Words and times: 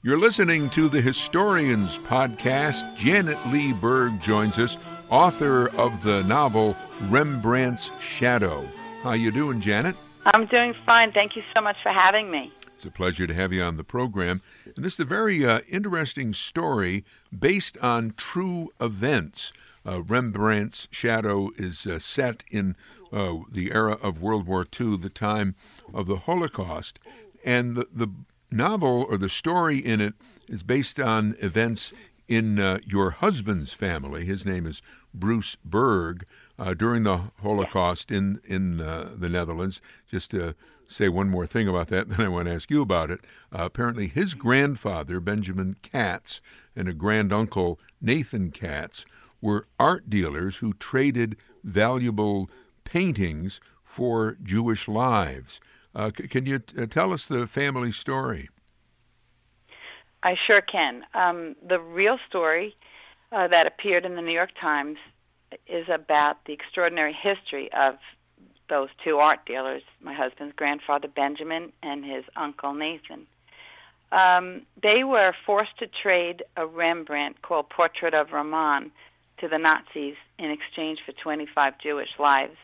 You're 0.00 0.16
listening 0.16 0.70
to 0.70 0.88
the 0.88 1.00
Historians 1.00 1.98
Podcast. 1.98 2.94
Janet 2.94 3.36
Lee 3.48 3.72
Berg 3.72 4.20
joins 4.20 4.56
us, 4.56 4.76
author 5.10 5.70
of 5.76 6.04
the 6.04 6.22
novel 6.22 6.76
Rembrandt's 7.08 7.90
Shadow. 8.00 8.64
How 9.02 9.14
you 9.14 9.32
doing, 9.32 9.60
Janet? 9.60 9.96
I'm 10.24 10.46
doing 10.46 10.72
fine. 10.86 11.10
Thank 11.10 11.34
you 11.34 11.42
so 11.52 11.60
much 11.60 11.82
for 11.82 11.88
having 11.88 12.30
me. 12.30 12.52
It's 12.76 12.84
a 12.84 12.92
pleasure 12.92 13.26
to 13.26 13.34
have 13.34 13.52
you 13.52 13.60
on 13.60 13.74
the 13.74 13.82
program. 13.82 14.40
And 14.76 14.84
this 14.84 14.92
is 14.92 15.00
a 15.00 15.04
very 15.04 15.44
uh, 15.44 15.62
interesting 15.68 16.32
story 16.32 17.04
based 17.36 17.76
on 17.78 18.14
true 18.16 18.70
events. 18.80 19.52
Uh, 19.84 20.02
Rembrandt's 20.02 20.86
Shadow 20.92 21.50
is 21.56 21.88
uh, 21.88 21.98
set 21.98 22.44
in 22.52 22.76
uh, 23.12 23.38
the 23.50 23.72
era 23.72 23.94
of 23.94 24.22
World 24.22 24.46
War 24.46 24.64
II, 24.80 24.96
the 24.98 25.10
time 25.10 25.56
of 25.92 26.06
the 26.06 26.18
Holocaust. 26.18 27.00
And 27.44 27.74
the, 27.74 27.88
the 27.92 28.10
novel 28.50 29.06
or 29.08 29.18
the 29.18 29.28
story 29.28 29.78
in 29.78 30.00
it 30.00 30.14
is 30.48 30.62
based 30.62 30.98
on 30.98 31.36
events 31.40 31.92
in 32.26 32.58
uh, 32.58 32.78
your 32.84 33.10
husband's 33.10 33.72
family. 33.72 34.24
His 34.24 34.44
name 34.44 34.66
is 34.66 34.82
Bruce 35.14 35.56
Berg. 35.64 36.24
Uh, 36.58 36.74
during 36.74 37.04
the 37.04 37.30
Holocaust 37.40 38.10
in 38.10 38.40
in 38.44 38.80
uh, 38.80 39.14
the 39.16 39.28
Netherlands, 39.28 39.80
just 40.10 40.32
to 40.32 40.54
say 40.88 41.08
one 41.08 41.28
more 41.28 41.46
thing 41.46 41.68
about 41.68 41.88
that, 41.88 42.08
then 42.10 42.20
I 42.20 42.28
want 42.28 42.48
to 42.48 42.54
ask 42.54 42.70
you 42.70 42.82
about 42.82 43.10
it. 43.10 43.20
Uh, 43.52 43.64
apparently, 43.64 44.08
his 44.08 44.34
grandfather 44.34 45.20
Benjamin 45.20 45.76
Katz 45.82 46.40
and 46.74 46.88
a 46.88 46.92
granduncle 46.94 47.78
Nathan 48.00 48.50
Katz 48.50 49.04
were 49.40 49.68
art 49.78 50.10
dealers 50.10 50.56
who 50.56 50.72
traded 50.74 51.36
valuable 51.62 52.50
paintings 52.84 53.60
for 53.84 54.36
Jewish 54.42 54.88
lives. 54.88 55.60
Uh, 55.94 56.10
c- 56.16 56.28
can 56.28 56.46
you 56.46 56.58
t- 56.58 56.82
uh, 56.82 56.86
tell 56.86 57.12
us 57.12 57.26
the 57.26 57.46
family 57.46 57.92
story? 57.92 58.48
I 60.22 60.34
sure 60.34 60.60
can. 60.60 61.04
Um, 61.14 61.56
the 61.66 61.78
real 61.78 62.18
story 62.28 62.76
uh, 63.32 63.48
that 63.48 63.66
appeared 63.66 64.04
in 64.04 64.16
the 64.16 64.22
New 64.22 64.32
York 64.32 64.50
Times 64.60 64.98
is 65.66 65.88
about 65.88 66.44
the 66.44 66.52
extraordinary 66.52 67.12
history 67.12 67.72
of 67.72 67.96
those 68.68 68.88
two 69.02 69.18
art 69.18 69.46
dealers, 69.46 69.82
my 70.00 70.12
husband's 70.12 70.54
grandfather 70.54 71.08
Benjamin 71.08 71.72
and 71.82 72.04
his 72.04 72.24
uncle 72.36 72.74
Nathan. 72.74 73.26
Um, 74.12 74.62
they 74.82 75.04
were 75.04 75.34
forced 75.44 75.78
to 75.78 75.86
trade 75.86 76.42
a 76.56 76.66
Rembrandt 76.66 77.42
called 77.42 77.68
Portrait 77.68 78.14
of 78.14 78.32
Raman 78.32 78.90
to 79.38 79.48
the 79.48 79.58
Nazis 79.58 80.16
in 80.38 80.50
exchange 80.50 81.00
for 81.04 81.12
25 81.12 81.78
Jewish 81.78 82.10
lives. 82.18 82.56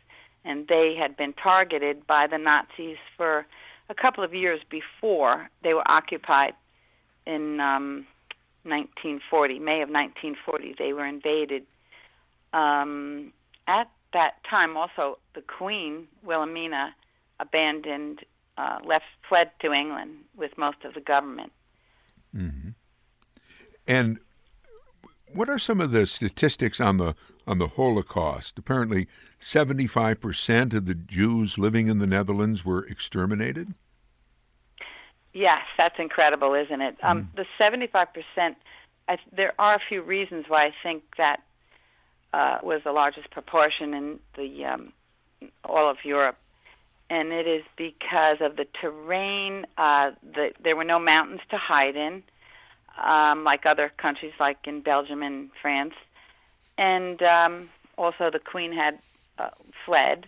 And 0.44 0.68
they 0.68 0.94
had 0.94 1.16
been 1.16 1.32
targeted 1.32 2.06
by 2.06 2.26
the 2.26 2.38
Nazis 2.38 2.98
for 3.16 3.46
a 3.88 3.94
couple 3.94 4.24
of 4.24 4.34
years 4.34 4.60
before 4.68 5.48
they 5.62 5.74
were 5.74 5.88
occupied 5.90 6.54
in 7.26 7.60
um, 7.60 8.06
1940, 8.64 9.58
May 9.58 9.82
of 9.82 9.88
1940. 9.88 10.74
They 10.78 10.92
were 10.92 11.06
invaded. 11.06 11.64
Um, 12.52 13.32
at 13.66 13.90
that 14.12 14.42
time, 14.44 14.76
also, 14.76 15.18
the 15.34 15.42
Queen, 15.42 16.06
Wilhelmina, 16.22 16.94
abandoned, 17.40 18.20
uh, 18.56 18.78
left, 18.84 19.06
fled 19.28 19.50
to 19.60 19.72
England 19.72 20.16
with 20.36 20.56
most 20.56 20.84
of 20.84 20.94
the 20.94 21.00
government. 21.00 21.52
Mm-hmm. 22.34 22.70
And 23.86 24.18
what 25.34 25.48
are 25.48 25.58
some 25.58 25.80
of 25.80 25.90
the 25.90 26.06
statistics 26.06 26.80
on 26.80 26.96
the 26.96 27.14
on 27.46 27.58
the 27.58 27.68
Holocaust? 27.68 28.58
Apparently, 28.58 29.06
seventy-five 29.38 30.20
percent 30.20 30.72
of 30.74 30.86
the 30.86 30.94
Jews 30.94 31.58
living 31.58 31.88
in 31.88 31.98
the 31.98 32.06
Netherlands 32.06 32.64
were 32.64 32.86
exterminated. 32.86 33.74
Yes, 35.32 35.62
that's 35.76 35.98
incredible, 35.98 36.54
isn't 36.54 36.80
it? 36.80 36.98
Mm. 37.00 37.08
Um, 37.08 37.30
the 37.36 37.46
seventy-five 37.58 38.08
percent. 38.14 38.56
There 39.32 39.52
are 39.58 39.74
a 39.74 39.80
few 39.80 40.00
reasons 40.00 40.46
why 40.48 40.64
I 40.64 40.74
think 40.82 41.02
that 41.18 41.42
uh, 42.32 42.58
was 42.62 42.82
the 42.84 42.92
largest 42.92 43.30
proportion 43.30 43.92
in 43.92 44.18
the 44.36 44.64
um, 44.64 44.92
all 45.64 45.90
of 45.90 46.04
Europe, 46.04 46.38
and 47.10 47.32
it 47.32 47.46
is 47.46 47.64
because 47.76 48.38
of 48.40 48.56
the 48.56 48.66
terrain. 48.80 49.66
Uh, 49.76 50.12
the, 50.22 50.52
there 50.62 50.76
were 50.76 50.84
no 50.84 50.98
mountains 50.98 51.42
to 51.50 51.58
hide 51.58 51.96
in 51.96 52.22
um, 53.02 53.44
like 53.44 53.66
other 53.66 53.90
countries, 53.96 54.32
like 54.38 54.58
in 54.66 54.80
Belgium 54.80 55.22
and 55.22 55.50
France. 55.60 55.94
And 56.76 57.22
um, 57.22 57.70
also, 57.96 58.30
the 58.30 58.38
Queen 58.38 58.72
had 58.72 58.98
uh, 59.38 59.50
fled, 59.84 60.26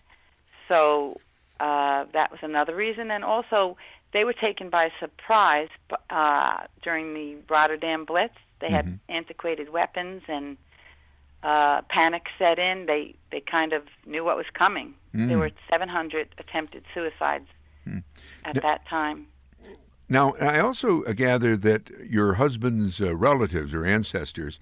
so 0.69 1.21
uh, 1.61 2.05
that 2.13 2.31
was 2.31 2.41
another 2.43 2.75
reason. 2.75 3.11
And 3.11 3.25
also, 3.25 3.77
they 4.13 4.25
were 4.25 4.33
taken 4.33 4.71
by 4.71 4.93
surprise 5.01 5.69
uh, 6.11 6.67
during 6.83 7.15
the 7.15 7.37
Rotterdam 7.49 8.05
Blitz. 8.05 8.35
They 8.61 8.71
had 8.71 8.87
mm-hmm. 8.87 8.97
antiquated 9.09 9.71
weapons, 9.71 10.23
and 10.29 10.57
uh, 11.43 11.83
panic 11.83 12.27
set 12.39 12.59
in. 12.59 12.87
They 12.87 13.15
they 13.31 13.41
kind 13.41 13.73
of 13.73 13.83
knew 14.07 14.25
what 14.25 14.37
was 14.37 14.47
coming. 14.55 14.95
Mm. 15.15 15.29
There 15.29 15.39
were 15.39 15.51
700 15.71 16.35
attempted 16.39 16.85
suicides 16.95 17.49
mm. 17.87 18.03
at 18.45 18.57
now, 18.57 18.61
that 18.63 18.87
time. 18.87 19.27
Now, 20.09 20.35
I 20.41 20.61
also 20.61 21.03
gather 21.03 21.57
that 21.57 21.91
your 22.09 22.35
husband's 22.35 23.01
uh, 23.01 23.17
relatives 23.17 23.75
or 23.75 23.85
ancestors, 23.85 24.61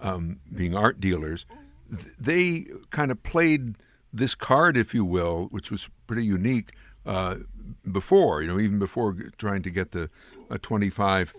um, 0.00 0.38
being 0.54 0.76
art 0.76 1.00
dealers, 1.00 1.44
th- 1.90 2.14
they 2.18 2.66
kind 2.90 3.10
of 3.10 3.22
played 3.22 3.76
this 4.12 4.34
card, 4.34 4.76
if 4.76 4.94
you 4.94 5.04
will, 5.04 5.48
which 5.50 5.70
was 5.70 5.90
pretty 6.06 6.24
unique 6.24 6.72
uh, 7.04 7.36
before, 7.90 8.42
you 8.42 8.48
know, 8.48 8.60
even 8.60 8.78
before 8.78 9.16
trying 9.38 9.62
to 9.62 9.70
get 9.70 9.90
the 9.92 10.08
uh, 10.50 10.58
25 10.62 11.34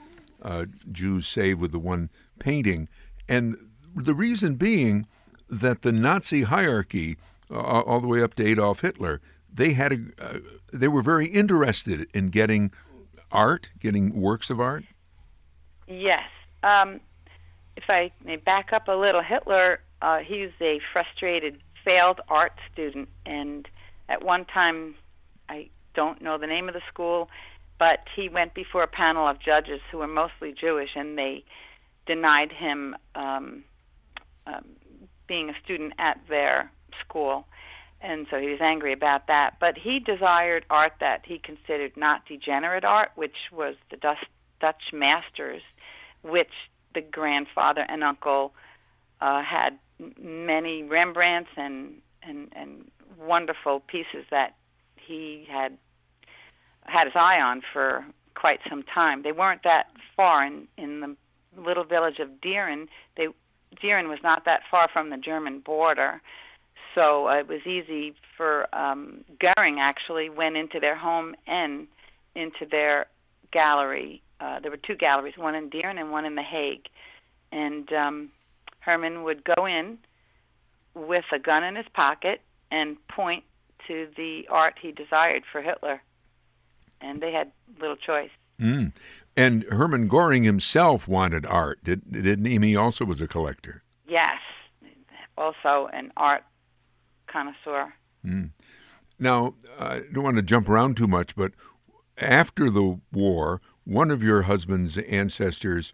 Jews 0.91 1.27
saved 1.27 1.59
with 1.59 1.71
the 1.71 1.79
one 1.79 2.09
painting. 2.39 2.87
And 3.27 3.57
the 3.95 4.13
reason 4.13 4.55
being 4.55 5.07
that 5.49 5.81
the 5.81 5.91
Nazi 5.91 6.43
hierarchy, 6.43 7.17
all 7.49 7.99
the 7.99 8.07
way 8.07 8.21
up 8.21 8.33
to 8.35 8.45
Adolf 8.45 8.81
Hitler, 8.81 9.21
they 9.53 9.73
had 9.73 9.93
a, 9.93 9.99
uh, 10.21 10.39
they 10.71 10.87
were 10.87 11.01
very 11.01 11.27
interested 11.27 12.07
in 12.13 12.27
getting 12.27 12.71
art, 13.31 13.71
getting 13.79 14.19
works 14.19 14.49
of 14.49 14.59
art? 14.59 14.83
Yes. 15.87 16.29
Um, 16.63 16.99
if 17.75 17.89
I 17.89 18.11
may 18.23 18.35
back 18.37 18.73
up 18.73 18.87
a 18.87 18.93
little, 18.93 19.21
Hitler, 19.21 19.79
uh, 20.01 20.19
he 20.19 20.41
was 20.41 20.51
a 20.61 20.79
frustrated, 20.91 21.59
failed 21.83 22.21
art 22.29 22.53
student, 22.71 23.09
and 23.25 23.67
at 24.09 24.23
one 24.23 24.45
time, 24.45 24.95
I 25.49 25.69
don't 25.93 26.21
know 26.21 26.37
the 26.37 26.47
name 26.47 26.67
of 26.67 26.73
the 26.73 26.81
school, 26.87 27.29
but 27.77 28.07
he 28.15 28.29
went 28.29 28.53
before 28.53 28.83
a 28.83 28.87
panel 28.87 29.27
of 29.27 29.39
judges 29.39 29.81
who 29.91 29.99
were 29.99 30.07
mostly 30.07 30.51
Jewish, 30.51 30.91
and 30.95 31.17
they 31.17 31.43
denied 32.05 32.51
him 32.51 32.95
um, 33.15 33.63
um, 34.45 34.65
being 35.27 35.49
a 35.49 35.55
student 35.63 35.93
at 35.97 36.19
their 36.27 36.71
school 37.01 37.45
and 38.01 38.27
so 38.29 38.39
he 38.39 38.49
was 38.49 38.61
angry 38.61 38.93
about 38.93 39.27
that. 39.27 39.55
But 39.59 39.77
he 39.77 39.99
desired 39.99 40.65
art 40.69 40.93
that 40.99 41.23
he 41.25 41.39
considered 41.39 41.97
not 41.97 42.25
degenerate 42.27 42.85
art, 42.85 43.11
which 43.15 43.35
was 43.51 43.75
the 43.89 43.97
Dutch, 43.97 44.93
masters, 44.93 45.61
which 46.21 46.51
the 46.93 47.01
grandfather 47.01 47.85
and 47.87 48.03
uncle 48.03 48.53
uh, 49.21 49.41
had 49.41 49.77
many 50.19 50.83
Rembrandts 50.83 51.49
and, 51.55 51.95
and 52.23 52.49
and 52.53 52.89
wonderful 53.19 53.79
pieces 53.79 54.25
that 54.29 54.55
he 54.95 55.47
had 55.49 55.77
had 56.83 57.07
his 57.07 57.15
eye 57.15 57.41
on 57.41 57.61
for 57.73 58.05
quite 58.35 58.59
some 58.69 58.83
time. 58.83 59.23
They 59.23 59.31
weren't 59.31 59.63
that 59.63 59.91
far 60.15 60.45
in 60.45 60.67
in 60.77 60.99
the 60.99 61.15
little 61.59 61.83
village 61.83 62.19
of 62.19 62.29
Dieren. 62.41 62.87
They 63.15 63.27
Dieren 63.75 64.07
was 64.07 64.19
not 64.23 64.45
that 64.45 64.61
far 64.69 64.87
from 64.87 65.09
the 65.09 65.17
German 65.17 65.59
border 65.59 66.21
so 66.97 67.29
it 67.29 67.47
was 67.47 67.61
easy 67.67 68.15
for 68.35 68.67
um, 68.75 69.23
Goering 69.39 69.79
actually 69.79 70.31
went 70.31 70.57
into 70.57 70.79
their 70.79 70.95
home 70.95 71.35
and 71.45 71.87
into 72.33 72.65
their 72.65 73.05
gallery. 73.51 74.23
Uh, 74.39 74.59
there 74.59 74.71
were 74.71 74.77
two 74.77 74.95
galleries, 74.95 75.37
one 75.37 75.53
in 75.53 75.69
Dieren 75.69 75.99
and 75.99 76.11
one 76.11 76.25
in 76.25 76.33
The 76.33 76.41
Hague. 76.41 76.87
And 77.51 77.93
um, 77.93 78.29
Hermann 78.79 79.23
would 79.23 79.43
go 79.43 79.67
in 79.67 79.99
with 80.95 81.25
a 81.31 81.37
gun 81.37 81.63
in 81.63 81.75
his 81.75 81.85
pocket 81.93 82.41
and 82.71 82.97
point 83.09 83.43
to 83.87 84.07
the 84.17 84.47
art 84.49 84.79
he 84.81 84.91
desired 84.91 85.43
for 85.51 85.61
Hitler. 85.61 86.01
And 86.99 87.21
they 87.21 87.31
had 87.31 87.51
little 87.79 87.95
choice. 87.95 88.31
Mm. 88.59 88.91
And 89.35 89.63
Hermann 89.65 90.07
Goering 90.07 90.43
himself 90.43 91.07
wanted 91.07 91.45
art, 91.45 91.83
did, 91.83 92.11
didn't 92.11 92.45
he? 92.45 92.57
He 92.57 92.75
also 92.75 93.05
was 93.05 93.21
a 93.21 93.27
collector. 93.27 93.83
Yes, 94.07 94.39
also 95.37 95.89
an 95.93 96.11
art 96.17 96.43
connoisseur. 97.27 97.93
Mm. 98.25 98.51
Now, 99.19 99.55
I 99.79 100.01
don't 100.13 100.23
want 100.23 100.37
to 100.37 100.43
jump 100.43 100.69
around 100.69 100.97
too 100.97 101.07
much, 101.07 101.35
but 101.35 101.53
after 102.17 102.69
the 102.69 102.99
war, 103.11 103.61
one 103.83 104.11
of 104.11 104.21
your 104.23 104.43
husband's 104.43 104.97
ancestors, 104.97 105.93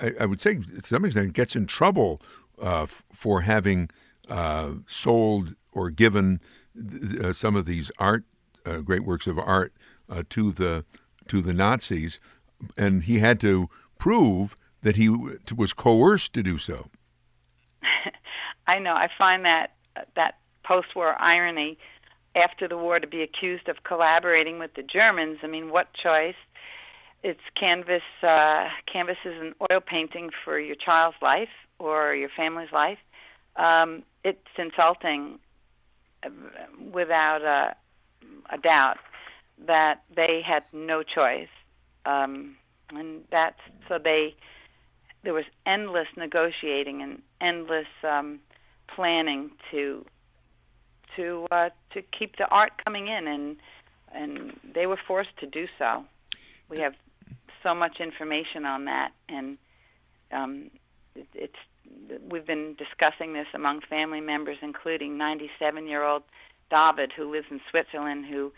I, 0.00 0.12
I 0.20 0.26
would 0.26 0.40
say 0.40 0.56
to 0.56 0.82
some 0.82 1.04
extent, 1.04 1.32
gets 1.34 1.54
in 1.56 1.66
trouble 1.66 2.20
uh, 2.62 2.82
f- 2.84 3.04
for 3.12 3.42
having 3.42 3.90
uh, 4.28 4.72
sold 4.86 5.54
or 5.72 5.90
given 5.90 6.40
th- 6.74 7.20
uh, 7.20 7.32
some 7.32 7.56
of 7.56 7.66
these 7.66 7.90
art, 7.98 8.24
uh, 8.66 8.78
great 8.78 9.04
works 9.04 9.26
of 9.26 9.38
art, 9.38 9.72
uh, 10.08 10.22
to 10.30 10.52
the 10.52 10.84
to 11.28 11.40
the 11.40 11.54
Nazis. 11.54 12.18
and 12.76 13.04
he 13.04 13.18
had 13.20 13.40
to 13.40 13.68
prove 13.98 14.56
that 14.82 14.96
he 14.96 15.08
was 15.08 15.72
coerced 15.72 16.32
to 16.32 16.42
do 16.42 16.58
so. 16.58 16.88
I 18.66 18.78
know. 18.78 18.94
I 18.94 19.08
find 19.16 19.44
that 19.44 19.74
that 20.16 20.38
post-war 20.62 21.20
irony 21.20 21.78
after 22.34 22.66
the 22.66 22.78
war 22.78 22.98
to 22.98 23.06
be 23.06 23.22
accused 23.22 23.68
of 23.68 23.84
collaborating 23.84 24.58
with 24.58 24.74
the 24.74 24.82
Germans. 24.82 25.38
I 25.42 25.46
mean, 25.46 25.70
what 25.70 25.92
choice? 25.92 26.36
It's 27.22 27.40
canvas. 27.54 28.02
Uh, 28.22 28.68
canvas 28.86 29.18
is 29.24 29.40
an 29.40 29.54
oil 29.70 29.80
painting 29.80 30.30
for 30.44 30.58
your 30.58 30.76
child's 30.76 31.16
life 31.22 31.50
or 31.78 32.14
your 32.14 32.30
family's 32.30 32.72
life. 32.72 32.98
Um, 33.56 34.02
it's 34.24 34.48
insulting, 34.56 35.38
uh, 36.22 36.30
without 36.90 37.42
a, 37.42 37.76
a 38.50 38.58
doubt, 38.58 38.98
that 39.66 40.02
they 40.14 40.40
had 40.40 40.64
no 40.72 41.02
choice, 41.02 41.48
um, 42.06 42.56
and 42.90 43.24
that's 43.30 43.60
so 43.88 43.98
they. 43.98 44.34
There 45.22 45.34
was 45.34 45.44
endless 45.66 46.08
negotiating 46.16 47.00
and 47.00 47.22
endless 47.40 47.86
um, 48.02 48.40
planning 48.88 49.52
to 49.70 50.04
to 51.16 51.46
uh, 51.50 51.70
to 51.92 52.02
keep 52.02 52.36
the 52.36 52.48
art 52.48 52.72
coming 52.84 53.08
in, 53.08 53.26
and 53.26 53.56
and 54.12 54.58
they 54.74 54.86
were 54.86 54.98
forced 55.08 55.36
to 55.38 55.46
do 55.46 55.66
so. 55.78 56.04
We 56.68 56.78
have 56.80 56.94
so 57.62 57.74
much 57.74 58.00
information 58.00 58.64
on 58.64 58.86
that, 58.86 59.12
and 59.28 59.58
um, 60.30 60.70
it, 61.14 61.28
it's 61.34 61.58
we've 62.28 62.46
been 62.46 62.74
discussing 62.74 63.32
this 63.32 63.46
among 63.54 63.80
family 63.82 64.20
members, 64.20 64.58
including 64.62 65.18
97-year-old 65.18 66.22
David, 66.70 67.12
who 67.12 67.30
lives 67.30 67.46
in 67.50 67.60
Switzerland, 67.70 68.26
who 68.26 68.52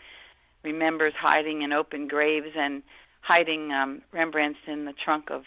remembers 0.63 1.13
hiding 1.13 1.61
in 1.61 1.73
open 1.73 2.07
graves 2.07 2.51
and 2.55 2.81
hiding 3.21 3.71
um, 3.71 4.01
Rembrandts 4.11 4.59
in 4.67 4.85
the 4.85 4.93
trunk 4.93 5.29
of 5.31 5.43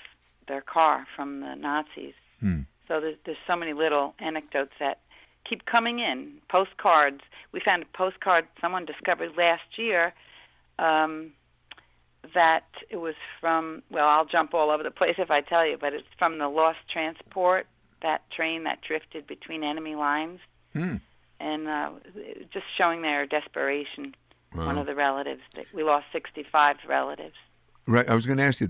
their 0.46 0.60
car 0.60 1.06
from 1.16 1.40
the 1.40 1.54
Nazis. 1.54 2.14
Hmm. 2.40 2.60
So 2.86 3.00
there's, 3.00 3.16
there's 3.24 3.38
so 3.46 3.56
many 3.56 3.72
little 3.72 4.14
anecdotes 4.18 4.72
that 4.80 5.00
keep 5.48 5.66
coming 5.66 5.98
in. 5.98 6.32
Postcards. 6.48 7.20
We 7.52 7.60
found 7.60 7.82
a 7.82 7.96
postcard 7.96 8.46
someone 8.60 8.84
discovered 8.84 9.36
last 9.36 9.78
year 9.78 10.12
um, 10.78 11.32
that 12.34 12.66
it 12.90 12.96
was 12.96 13.14
from, 13.40 13.82
well, 13.90 14.08
I'll 14.08 14.26
jump 14.26 14.54
all 14.54 14.70
over 14.70 14.82
the 14.82 14.90
place 14.90 15.16
if 15.18 15.30
I 15.30 15.40
tell 15.40 15.66
you, 15.66 15.76
but 15.78 15.92
it's 15.92 16.06
from 16.18 16.38
the 16.38 16.48
Lost 16.48 16.80
Transport, 16.90 17.66
that 18.02 18.28
train 18.30 18.64
that 18.64 18.80
drifted 18.82 19.26
between 19.26 19.64
enemy 19.64 19.94
lines. 19.94 20.40
Hmm. 20.72 20.96
And 21.40 21.68
uh, 21.68 21.90
just 22.52 22.66
showing 22.76 23.02
their 23.02 23.24
desperation. 23.26 24.14
Wow. 24.54 24.66
One 24.66 24.78
of 24.78 24.86
the 24.86 24.94
relatives. 24.94 25.42
That 25.54 25.66
we 25.72 25.84
lost 25.84 26.06
65 26.12 26.78
relatives. 26.88 27.36
Right. 27.86 28.08
I 28.08 28.14
was 28.14 28.26
going 28.26 28.38
to 28.38 28.44
ask 28.44 28.60
you. 28.60 28.68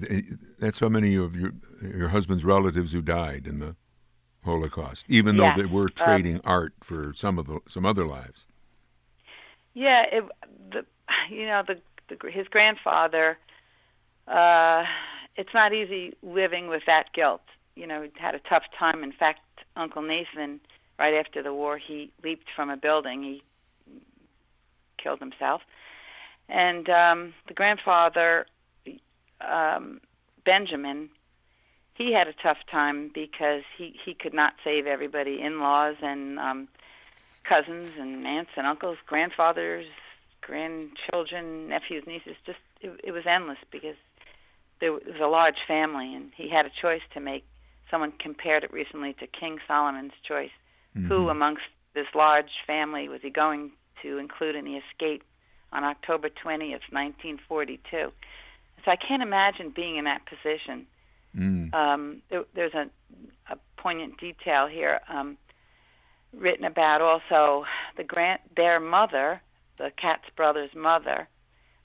That's 0.59 0.79
how 0.79 0.89
many 0.89 1.17
of 1.17 1.35
your 1.35 1.53
your 1.83 2.09
husband's 2.09 2.45
relatives 2.45 2.93
who 2.93 3.01
died 3.01 3.47
in 3.47 3.57
the 3.57 3.75
Holocaust, 4.44 5.05
even 5.08 5.37
though 5.37 5.52
they 5.55 5.67
were 5.67 5.85
um, 5.85 5.93
trading 5.94 6.37
um, 6.37 6.43
art 6.44 6.75
for 6.81 7.12
some 7.14 7.38
of 7.38 7.46
the 7.46 7.61
some 7.67 7.85
other 7.85 8.06
lives. 8.06 8.46
Yeah, 9.75 10.02
it, 10.02 10.25
the 10.70 10.85
you 11.29 11.46
know 11.46 11.62
the, 11.67 11.79
the 12.08 12.31
his 12.31 12.49
grandfather. 12.49 13.38
Uh, 14.26 14.85
it's 15.37 15.55
not 15.55 15.73
easy 15.73 16.14
living 16.23 16.69
with 16.69 16.85
that 16.87 17.12
guilt. 17.12 17.43
You 17.75 17.87
know, 17.87 18.02
he 18.02 18.11
had 18.17 18.35
a 18.35 18.40
tough 18.40 18.64
time. 18.76 19.02
In 19.02 19.12
fact, 19.12 19.40
Uncle 19.76 20.02
Nathan, 20.02 20.61
right 20.99 21.14
after 21.14 21.43
the 21.43 21.55
war, 21.55 21.79
he 21.79 22.11
leaped 22.23 22.49
from 22.55 22.70
a 22.70 22.76
building. 22.76 23.23
He 23.23 23.43
killed 24.99 25.20
himself, 25.20 25.62
and 26.49 26.88
um, 26.90 27.35
the 27.46 27.55
grandfather, 27.55 28.46
um, 29.40 30.00
Benjamin, 30.44 31.11
he 31.99 32.12
had 32.12 32.29
a 32.29 32.33
tough 32.33 32.59
time 32.71 33.11
because 33.12 33.62
he 33.77 33.99
he 34.05 34.15
could 34.15 34.33
not 34.33 34.55
save 34.65 34.87
everybody 34.87 35.41
in-laws 35.41 35.97
and 36.00 36.39
um 36.39 36.69
cousins 37.45 37.91
and 37.99 38.27
aunts 38.27 38.53
and 38.56 38.67
uncles 38.67 38.99
grandfathers 39.06 39.87
grandchildren 40.41 41.69
nephews 41.69 42.05
nieces 42.06 42.37
just 42.47 42.59
it, 42.81 42.99
it 43.05 43.12
was 43.12 43.27
endless 43.27 43.59
because 43.71 43.97
there 44.81 44.93
was 44.93 45.03
a 45.21 45.27
large 45.27 45.59
family 45.67 46.15
and 46.15 46.31
he 46.37 46.49
had 46.49 46.65
a 46.65 46.71
choice 46.71 47.03
to 47.12 47.21
make. 47.21 47.45
Someone 47.91 48.12
compared 48.19 48.65
it 48.65 48.73
recently 48.73 49.15
to 49.15 49.27
king 49.27 49.59
solomon's 49.67 50.12
choice. 50.23 50.50
Mm-hmm. 50.97 51.09
who 51.09 51.29
amongst 51.29 51.65
this 51.95 52.06
large 52.15 52.50
family 52.67 53.11
was 53.11 53.21
he 53.21 53.29
going 53.29 53.73
to 54.03 54.17
include 54.17 54.56
in 54.56 54.65
the 54.65 54.77
escape 54.77 55.23
on 55.71 55.85
october 55.85 56.31
20th 56.31 56.89
1942 56.91 58.11
so 58.83 58.91
i 58.91 58.97
can't 58.97 59.23
imagine 59.23 59.69
being 59.69 59.97
in 59.97 60.06
that 60.06 60.23
position 60.25 60.87
Mm. 61.37 61.75
Um, 61.75 62.23
there, 62.31 62.45
there's 62.55 62.75
a, 62.75 62.89
a, 63.51 63.59
poignant 63.77 64.19
detail 64.19 64.67
here 64.67 65.01
um, 65.09 65.37
written 66.33 66.65
about 66.65 67.01
also 67.01 67.65
the 67.97 68.03
grant 68.03 68.41
their 68.57 68.81
mother, 68.81 69.41
the 69.79 69.93
Katz 69.97 70.25
brothers' 70.35 70.75
mother, 70.75 71.29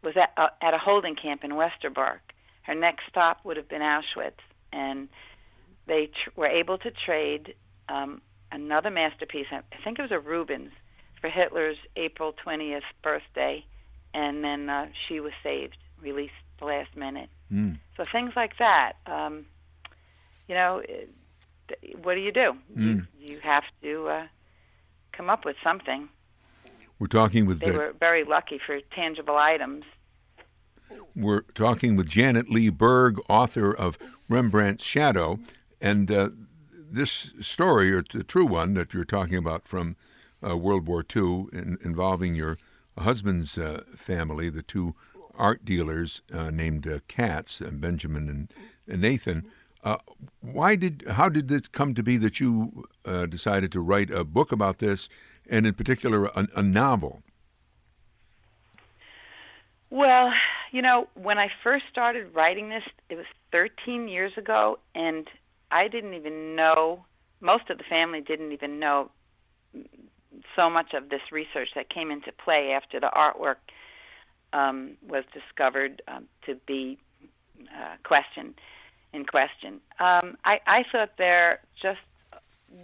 was 0.02 0.18
at, 0.18 0.32
uh, 0.38 0.48
at 0.62 0.74
a 0.74 0.78
holding 0.78 1.16
camp 1.16 1.44
in 1.44 1.52
Westerbork. 1.52 2.20
Her 2.64 2.74
next 2.74 3.04
stop 3.10 3.40
would 3.44 3.58
have 3.58 3.68
been 3.68 3.82
Auschwitz, 3.82 4.40
and 4.72 5.10
they 5.86 6.08
tr- 6.08 6.30
were 6.36 6.48
able 6.48 6.78
to 6.80 6.92
trade 6.92 7.56
um, 7.90 8.22
another 8.52 8.90
masterpiece. 8.90 9.48
I 9.52 9.62
think 9.84 10.00
it 10.00 10.02
was 10.02 10.12
a 10.12 10.20
Rubens 10.20 10.72
for 11.20 11.30
Hitler's 11.30 11.78
April 11.96 12.34
20th 12.46 12.84
birthday, 13.02 13.66
and 14.14 14.44
then 14.44 14.70
uh, 14.70 14.88
she 15.08 15.20
was 15.20 15.34
saved, 15.42 15.78
released 16.02 16.34
the 16.60 16.66
last 16.66 16.96
minute. 16.96 17.30
Mm. 17.54 17.78
So 17.96 18.04
things 18.12 18.34
like 18.36 18.58
that, 18.58 18.94
um, 19.06 19.46
you 20.48 20.56
know, 20.56 20.82
what 22.02 22.16
do 22.16 22.22
you 22.22 22.32
do? 22.32 22.56
Mm. 22.76 23.08
You, 23.20 23.34
you 23.34 23.40
have 23.40 23.64
to 23.82 24.08
uh, 24.08 24.28
come 25.12 25.30
up 25.30 25.46
with 25.46 25.56
something. 25.64 26.10
We're 27.00 27.08
talking 27.08 27.46
with. 27.46 27.60
They 27.60 27.72
the, 27.72 27.78
were 27.78 27.94
very 28.00 28.24
lucky 28.24 28.60
for 28.66 28.80
tangible 28.96 29.38
items. 29.38 29.86
We're 31.16 31.42
talking 31.54 31.96
with 31.96 32.08
Janet 32.08 32.50
Lee 32.50 32.70
Berg, 32.70 33.20
author 33.28 33.72
of 33.72 33.98
Rembrandt's 34.30 34.84
Shadow, 34.84 35.40
and 35.82 36.12
uh, 36.12 36.30
this 36.72 37.34
story, 37.40 37.92
or 37.92 38.04
the 38.04 38.24
true 38.24 38.46
one 38.46 38.74
that 38.76 38.94
you're 38.94 39.04
talking 39.04 39.38
about 39.38 39.68
from 39.68 39.96
uh, 40.48 40.56
World 40.56 40.88
War 40.88 41.04
II, 41.16 41.48
in, 41.52 41.78
involving 41.84 42.36
your 42.36 42.58
husband's 42.98 43.58
uh, 43.58 43.84
family, 43.96 44.50
the 44.50 44.62
two 44.62 44.96
art 45.38 45.66
dealers 45.66 46.22
uh, 46.34 46.50
named 46.52 46.88
uh, 46.88 47.00
Katz, 47.08 47.62
uh, 47.62 47.70
Benjamin 47.72 48.30
and, 48.30 48.54
and 48.88 49.02
Nathan. 49.02 49.46
Uh, 49.84 49.98
why 50.42 50.76
did 50.76 51.04
how 51.10 51.28
did 51.28 51.50
this 51.50 51.68
come 51.68 51.94
to 51.94 52.04
be 52.04 52.18
that 52.18 52.40
you 52.40 52.86
uh, 53.06 53.26
decided 53.26 53.72
to 53.74 53.82
write 53.82 54.10
a 54.10 54.24
book 54.24 54.52
about 54.52 54.78
this, 54.78 55.10
and 55.50 55.68
in 55.68 55.74
particular 55.74 56.26
a, 56.28 56.48
a 56.56 56.64
novel? 56.64 57.22
Well, 59.90 60.34
you 60.72 60.82
know, 60.82 61.08
when 61.14 61.38
I 61.38 61.52
first 61.62 61.86
started 61.92 62.34
writing 62.34 62.70
this, 62.70 62.84
it 63.10 63.16
was 63.16 63.26
13 63.52 64.08
years 64.08 64.32
ago, 64.38 64.80
and 64.96 65.30
I 65.70 65.88
didn't 65.88 66.14
even 66.14 66.56
know. 66.56 67.06
Most 67.42 67.70
of 67.70 67.78
the 67.78 67.84
family 67.84 68.22
didn't 68.22 68.54
even 68.54 68.80
know 68.80 69.12
so 70.56 70.70
much 70.70 70.94
of 70.94 71.10
this 71.10 71.32
research 71.32 71.70
that 71.76 71.90
came 71.90 72.10
into 72.10 72.32
play 72.32 72.72
after 72.72 73.00
the 73.00 73.12
artwork 73.14 73.58
um, 74.54 74.92
was 75.08 75.24
discovered 75.34 76.02
um, 76.08 76.26
to 76.46 76.56
be 76.66 76.98
uh, 77.76 77.96
questioned 78.04 78.56
in 79.12 79.26
question. 79.26 79.82
Um, 80.00 80.38
I, 80.46 80.62
I 80.66 80.86
thought 80.92 81.18
their 81.18 81.60
just 81.82 82.00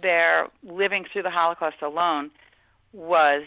their 0.02 0.48
living 0.62 1.06
through 1.12 1.22
the 1.22 1.30
Holocaust 1.30 1.82
alone 1.82 2.30
was 2.92 3.44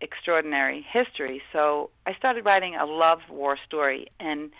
extraordinary 0.00 0.82
history. 0.82 1.42
So 1.52 1.90
I 2.06 2.14
started 2.14 2.44
writing 2.44 2.76
a 2.76 2.84
love 2.86 3.20
war 3.30 3.58
story, 3.66 4.08
and 4.20 4.50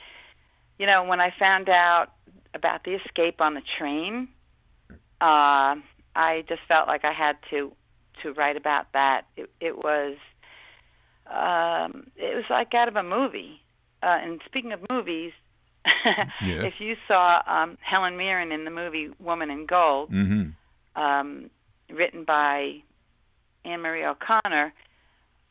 you 0.79 0.87
know 0.87 1.05
when 1.05 1.21
I 1.21 1.33
found 1.39 1.69
out 1.69 2.13
about 2.55 2.85
the 2.85 2.95
escape 2.95 3.41
on 3.41 3.55
the 3.55 3.63
train, 3.79 4.29
uh, 5.21 5.77
I 6.15 6.45
just 6.49 6.63
felt 6.69 6.89
like 6.89 7.05
I 7.05 7.13
had 7.13 7.37
to 7.51 7.73
to 8.23 8.33
write 8.33 8.57
about 8.57 8.93
that. 8.93 9.27
It, 9.37 9.51
it 9.61 9.77
was 9.77 10.17
um, 11.31 12.09
it 12.17 12.35
was 12.35 12.45
like 12.51 12.75
out 12.75 12.89
of 12.89 12.97
a 12.97 13.03
movie. 13.03 13.61
Uh, 14.03 14.19
and 14.23 14.41
speaking 14.45 14.73
of 14.73 14.81
movies, 14.91 15.33
yes. 16.05 16.65
if 16.65 16.81
you 16.81 16.97
saw 17.09 17.43
um, 17.47 17.79
Helen 17.81 18.17
Mirren 18.17 18.53
in 18.53 18.65
the 18.65 18.71
movie 18.71 19.11
Woman 19.19 19.51
in 19.51 19.67
Gold, 19.67 20.11
mm-hmm. 20.11 21.01
um, 21.01 21.51
written 21.91 22.25
by 22.25 22.83
Anne 23.65 23.81
Marie 23.81 24.05
O'Connor, 24.05 24.73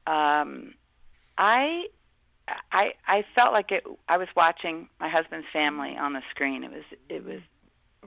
um, 0.07 0.73
I, 1.37 1.87
I, 2.71 2.93
I 3.07 3.25
felt 3.33 3.53
like 3.53 3.71
it. 3.71 3.85
I 4.07 4.17
was 4.17 4.27
watching 4.35 4.87
my 4.99 5.09
husband's 5.09 5.47
family 5.51 5.97
on 5.97 6.13
the 6.13 6.21
screen. 6.29 6.63
It 6.63 6.71
was 6.71 6.83
it 7.09 7.25
was 7.25 7.41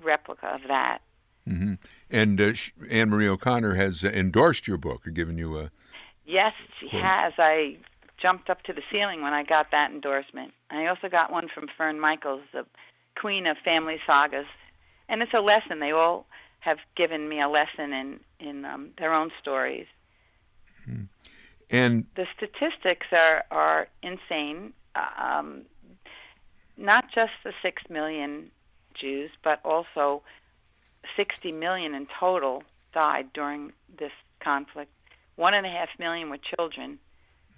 replica 0.02 0.46
of 0.46 0.60
that. 0.68 1.00
Mm-hmm. 1.48 1.74
And 2.10 2.40
uh, 2.40 2.52
Anne 2.90 3.10
Marie 3.10 3.28
O'Connor 3.28 3.74
has 3.74 4.04
endorsed 4.04 4.68
your 4.68 4.76
book, 4.76 5.06
or 5.06 5.10
given 5.10 5.38
you 5.38 5.58
a 5.58 5.70
Yes, 6.28 6.52
she 6.78 6.88
has. 6.88 7.32
I 7.38 7.78
jumped 8.18 8.50
up 8.50 8.62
to 8.64 8.74
the 8.74 8.82
ceiling 8.92 9.22
when 9.22 9.32
I 9.32 9.44
got 9.44 9.70
that 9.70 9.90
endorsement. 9.90 10.52
I 10.68 10.86
also 10.86 11.08
got 11.08 11.32
one 11.32 11.48
from 11.48 11.68
Fern 11.74 11.98
Michaels, 11.98 12.42
the 12.52 12.66
queen 13.16 13.46
of 13.46 13.56
family 13.64 13.98
sagas, 14.06 14.44
and 15.08 15.22
it's 15.22 15.32
a 15.32 15.40
lesson. 15.40 15.78
They 15.78 15.90
all 15.90 16.26
have 16.60 16.80
given 16.96 17.30
me 17.30 17.40
a 17.40 17.48
lesson 17.48 17.94
in 17.94 18.20
in 18.38 18.66
um, 18.66 18.90
their 18.98 19.14
own 19.14 19.30
stories. 19.40 19.86
Mm-hmm. 20.86 21.04
And 21.70 22.04
the 22.14 22.26
statistics 22.36 23.06
are 23.10 23.44
are 23.50 23.88
insane. 24.02 24.74
Um, 24.94 25.62
not 26.76 27.10
just 27.10 27.32
the 27.42 27.54
six 27.62 27.82
million 27.88 28.50
Jews, 28.92 29.30
but 29.42 29.60
also 29.64 30.22
60 31.16 31.52
million 31.52 31.94
in 31.94 32.06
total 32.06 32.64
died 32.92 33.32
during 33.32 33.72
this 33.98 34.12
conflict. 34.40 34.90
One 35.38 35.54
and 35.54 35.64
a 35.64 35.70
half 35.70 35.88
million 36.00 36.30
were 36.30 36.38
children. 36.38 36.98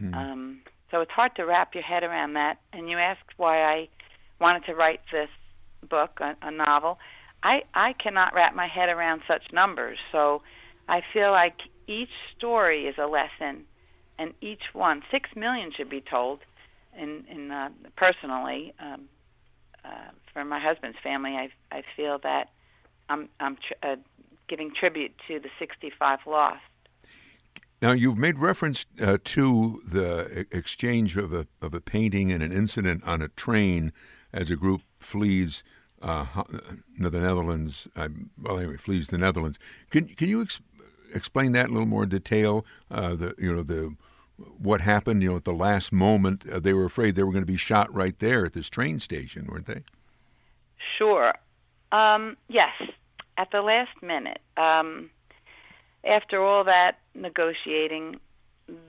Mm. 0.01 0.15
Um, 0.15 0.61
so 0.91 1.01
it's 1.01 1.11
hard 1.11 1.35
to 1.37 1.47
wrap 1.47 1.75
your 1.75 1.83
head 1.83 2.03
around 2.03 2.35
that. 2.35 2.59
And 2.75 2.91
you 2.91 2.99
asked 2.99 3.39
why 3.39 3.63
I 3.63 3.89
wanted 4.39 4.67
to 4.67 4.75
write 4.75 5.01
this 5.11 5.31
book, 5.89 6.21
a, 6.21 6.37
a 6.43 6.51
novel. 6.51 6.99
I, 7.43 7.63
I 7.73 7.95
cannot 7.95 8.35
wrap 8.35 8.55
my 8.55 8.67
head 8.67 8.91
around 8.91 9.23
such 9.27 9.45
numbers. 9.51 9.97
So 10.13 10.43
I 10.91 11.01
feel 11.11 11.31
like 11.31 11.55
each 11.87 12.11
story 12.37 12.87
is 12.87 12.97
a 12.99 13.07
lesson, 13.07 13.65
and 14.19 14.35
each 14.43 14.75
one, 14.75 15.03
six 15.11 15.31
million 15.35 15.73
should 15.75 15.89
be 15.89 16.03
told. 16.03 16.41
In, 16.99 17.25
in 17.31 17.51
uh, 17.51 17.71
personally, 17.97 18.75
um, 18.79 19.09
uh, 19.87 20.11
for 20.35 20.45
my 20.45 20.61
husband's 20.61 20.99
family, 21.03 21.33
I, 21.33 21.49
I 21.73 21.83
feel 21.97 22.19
that 22.25 22.51
I'm, 23.09 23.31
I'm 23.41 23.57
tr- 23.57 23.87
uh, 23.89 23.97
giving 24.49 24.71
tribute 24.75 25.13
to 25.29 25.41
the 25.41 25.49
65 25.59 26.19
lost. 26.27 26.61
Now, 27.83 27.93
you've 27.93 28.19
made 28.19 28.39
reference 28.39 28.85
uh, 29.01 29.17
to 29.25 29.81
the 29.89 30.47
exchange 30.51 31.17
of 31.17 31.33
a, 31.33 31.47
of 31.63 31.73
a 31.73 31.81
painting 31.81 32.31
and 32.31 32.43
an 32.43 32.53
incident 32.53 33.03
on 33.05 33.23
a 33.23 33.29
train 33.29 33.93
as 34.33 34.51
a 34.51 34.57
group 34.57 34.83
flees 34.99 35.65
uh, 36.03 36.27
the 36.99 37.11
Netherlands. 37.11 37.89
Uh, 37.97 38.09
well, 38.41 38.59
anyway, 38.59 38.77
flees 38.77 39.09
the 39.09 39.19
Netherlands. 39.19 39.59
Can 39.91 40.07
can 40.07 40.29
you 40.29 40.43
ex- 40.43 40.61
explain 41.15 41.53
that 41.53 41.67
in 41.67 41.71
a 41.71 41.75
little 41.75 41.89
more 41.89 42.07
detail? 42.07 42.65
Uh, 42.91 43.15
the 43.15 43.35
you 43.39 43.55
know 43.55 43.63
the 43.63 43.95
what 44.59 44.81
happened. 44.81 45.23
You 45.23 45.31
know, 45.31 45.37
at 45.37 45.45
the 45.45 45.53
last 45.55 45.93
moment, 45.93 46.49
uh, 46.49 46.61
they 46.61 46.73
were 46.73 46.85
afraid 46.85 47.17
they 47.17 47.23
were 47.23 47.33
going 47.33 47.43
to 47.43 47.53
be 47.53 47.57
shot 47.57 47.93
right 47.95 48.19
there 48.19 48.47
at 48.47 48.53
this 48.55 48.71
train 48.71 48.99
station, 48.99 49.47
weren't 49.47 49.67
they? 49.67 49.83
Sure. 50.97 51.35
Um, 51.93 52.37
yes. 52.49 52.73
At 53.37 53.51
the 53.53 53.63
last 53.63 54.03
minute. 54.03 54.41
Um, 54.57 55.11
after 56.05 56.43
all 56.43 56.65
that 56.65 56.99
negotiating, 57.15 58.21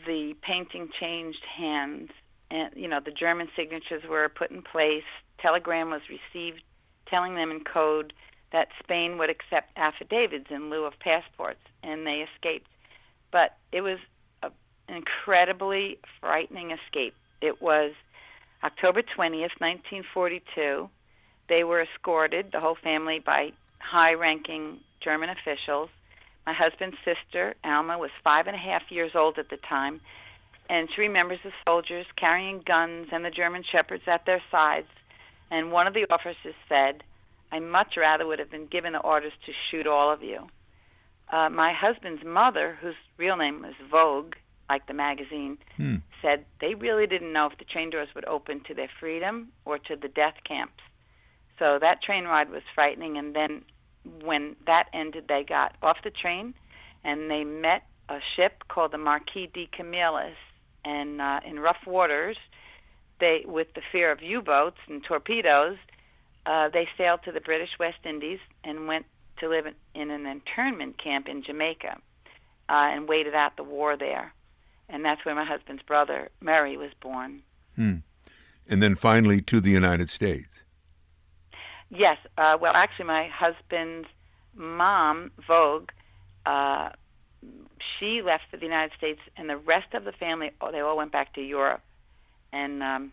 the 0.05 0.35
painting 0.41 0.89
changed 0.97 1.43
hands, 1.43 2.11
and 2.49 2.71
you 2.75 2.87
know 2.87 2.99
the 2.99 3.11
German 3.11 3.49
signatures 3.55 4.03
were 4.07 4.29
put 4.29 4.51
in 4.51 4.61
place. 4.61 5.03
Telegram 5.37 5.89
was 5.89 6.01
received 6.09 6.61
telling 7.07 7.35
them 7.35 7.51
in 7.51 7.63
code 7.63 8.13
that 8.51 8.69
Spain 8.79 9.17
would 9.17 9.29
accept 9.29 9.71
affidavits 9.75 10.49
in 10.49 10.69
lieu 10.69 10.85
of 10.85 10.97
passports, 10.99 11.61
and 11.83 12.05
they 12.05 12.21
escaped. 12.21 12.67
But 13.31 13.57
it 13.71 13.81
was 13.81 13.99
an 14.43 14.51
incredibly 14.89 15.99
frightening 16.19 16.71
escape. 16.71 17.15
It 17.39 17.61
was 17.61 17.93
October 18.63 19.01
20th, 19.01 19.59
1942. 19.59 20.89
They 21.47 21.63
were 21.63 21.81
escorted, 21.81 22.51
the 22.51 22.59
whole 22.59 22.75
family, 22.75 23.19
by 23.19 23.53
high-ranking 23.79 24.79
German 24.99 25.29
officials 25.29 25.89
my 26.45 26.53
husband's 26.53 26.97
sister, 27.05 27.55
Alma, 27.63 27.97
was 27.97 28.11
five 28.23 28.47
and 28.47 28.55
a 28.55 28.59
half 28.59 28.91
years 28.91 29.11
old 29.15 29.37
at 29.37 29.49
the 29.49 29.57
time, 29.57 30.01
and 30.69 30.89
she 30.91 31.01
remembers 31.01 31.39
the 31.43 31.51
soldiers 31.65 32.05
carrying 32.15 32.61
guns 32.61 33.09
and 33.11 33.23
the 33.23 33.29
German 33.29 33.63
shepherds 33.63 34.03
at 34.07 34.25
their 34.25 34.41
sides. 34.49 34.87
And 35.49 35.71
one 35.71 35.85
of 35.85 35.93
the 35.93 36.05
officers 36.09 36.55
said, 36.69 37.03
I 37.51 37.59
much 37.59 37.97
rather 37.97 38.25
would 38.25 38.39
have 38.39 38.49
been 38.49 38.67
given 38.67 38.93
the 38.93 38.99
orders 38.99 39.33
to 39.45 39.51
shoot 39.69 39.85
all 39.85 40.11
of 40.11 40.23
you. 40.23 40.47
Uh, 41.29 41.49
my 41.49 41.73
husband's 41.73 42.23
mother, 42.23 42.77
whose 42.81 42.95
real 43.17 43.37
name 43.37 43.61
was 43.61 43.73
Vogue, 43.89 44.35
like 44.69 44.87
the 44.87 44.93
magazine, 44.93 45.57
hmm. 45.75 45.97
said 46.21 46.45
they 46.59 46.75
really 46.75 47.05
didn't 47.07 47.33
know 47.33 47.47
if 47.47 47.57
the 47.57 47.65
train 47.65 47.89
doors 47.89 48.09
would 48.15 48.25
open 48.25 48.61
to 48.61 48.73
their 48.73 48.89
freedom 48.99 49.49
or 49.65 49.77
to 49.77 49.95
the 49.95 50.07
death 50.07 50.35
camps. 50.45 50.81
So 51.59 51.77
that 51.79 52.01
train 52.01 52.25
ride 52.25 52.49
was 52.49 52.63
frightening. 52.73 53.17
And 53.17 53.35
then 53.35 53.63
when 54.23 54.55
that 54.65 54.87
ended, 54.93 55.27
they 55.27 55.43
got 55.43 55.75
off 55.81 55.97
the 56.03 56.11
train 56.11 56.53
and 57.03 57.29
they 57.29 57.43
met 57.43 57.83
a 58.09 58.19
ship 58.35 58.63
called 58.67 58.91
the 58.91 58.97
Marqués 58.97 59.51
de 59.53 59.67
Comillas. 59.67 60.35
And 60.83 61.21
uh, 61.21 61.41
in 61.45 61.59
rough 61.59 61.85
waters, 61.85 62.37
they, 63.19 63.43
with 63.47 63.73
the 63.73 63.81
fear 63.91 64.11
of 64.11 64.21
U-boats 64.21 64.79
and 64.87 65.03
torpedoes, 65.03 65.77
uh, 66.45 66.69
they 66.69 66.87
sailed 66.97 67.21
to 67.23 67.31
the 67.31 67.41
British 67.41 67.77
West 67.79 67.99
Indies 68.03 68.39
and 68.63 68.87
went 68.87 69.05
to 69.37 69.47
live 69.47 69.65
in, 69.65 69.75
in 69.93 70.09
an 70.09 70.25
internment 70.25 70.97
camp 70.97 71.27
in 71.27 71.43
Jamaica 71.43 71.97
uh, 72.69 72.89
and 72.91 73.07
waited 73.07 73.35
out 73.35 73.57
the 73.57 73.63
war 73.63 73.95
there. 73.95 74.33
And 74.89 75.05
that's 75.05 75.23
where 75.23 75.35
my 75.35 75.45
husband's 75.45 75.83
brother, 75.83 76.29
Murray, 76.41 76.77
was 76.77 76.91
born. 76.99 77.43
Hmm. 77.75 77.97
And 78.67 78.81
then 78.81 78.95
finally 78.95 79.41
to 79.41 79.61
the 79.61 79.71
United 79.71 80.09
States. 80.09 80.63
Yes. 81.91 82.17
Uh, 82.37 82.57
well, 82.59 82.73
actually, 82.73 83.05
my 83.05 83.27
husband's 83.27 84.07
mom, 84.55 85.31
Vogue, 85.45 85.89
uh, 86.45 86.89
she 87.99 88.21
left 88.21 88.43
for 88.49 88.57
the 88.57 88.65
United 88.65 88.95
States, 88.97 89.19
and 89.37 89.49
the 89.49 89.57
rest 89.57 89.93
of 89.93 90.05
the 90.05 90.11
family, 90.11 90.51
oh, 90.61 90.71
they 90.71 90.79
all 90.79 90.97
went 90.97 91.11
back 91.11 91.33
to 91.35 91.41
Europe, 91.41 91.81
and 92.51 92.81
um, 92.81 93.11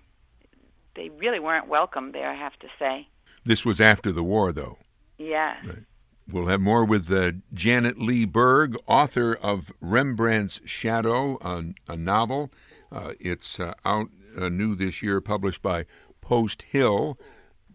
they 0.95 1.09
really 1.11 1.41
weren't 1.41 1.69
welcome 1.69 2.13
there. 2.13 2.31
I 2.31 2.35
have 2.35 2.59
to 2.61 2.69
say. 2.79 3.09
This 3.45 3.65
was 3.65 3.81
after 3.81 4.13
the 4.13 4.23
war, 4.23 4.53
though. 4.53 4.79
Yeah. 5.19 5.57
Right. 5.67 5.85
We'll 6.31 6.47
have 6.47 6.61
more 6.61 6.85
with 6.85 7.11
uh, 7.11 7.33
Janet 7.55 7.99
Lee 7.99 8.27
Berg, 8.27 8.77
author 8.87 9.35
of 9.35 9.73
Rembrandt's 9.81 10.61
Shadow, 10.65 11.39
a, 11.41 11.65
a 11.91 11.97
novel. 11.97 12.51
Uh, 12.93 13.13
it's 13.19 13.59
uh, 13.59 13.73
out 13.85 14.09
uh, 14.39 14.51
new 14.51 14.75
this 14.75 15.03
year, 15.03 15.23
published 15.23 15.63
by 15.63 15.87
Post 16.21 16.63
Hill. 16.63 17.19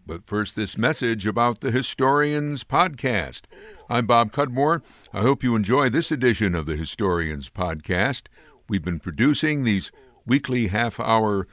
But 0.06 0.26
first, 0.26 0.54
this 0.54 0.76
message 0.76 1.26
about 1.26 1.62
the 1.62 1.70
Historians 1.70 2.62
Podcast. 2.62 3.42
I'm 3.88 4.04
Bob 4.04 4.32
Cudmore. 4.32 4.82
I 5.14 5.22
hope 5.22 5.42
you 5.42 5.56
enjoy 5.56 5.88
this 5.88 6.12
edition 6.12 6.54
of 6.54 6.66
the 6.66 6.76
Historians 6.76 7.48
Podcast. 7.48 8.24
We've 8.68 8.84
been 8.84 9.00
producing 9.00 9.64
these 9.64 9.90
weekly 10.26 10.66
half 10.66 11.00
hour 11.00 11.48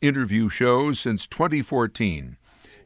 interview 0.00 0.48
shows 0.48 0.98
since 0.98 1.26
2014. 1.26 2.38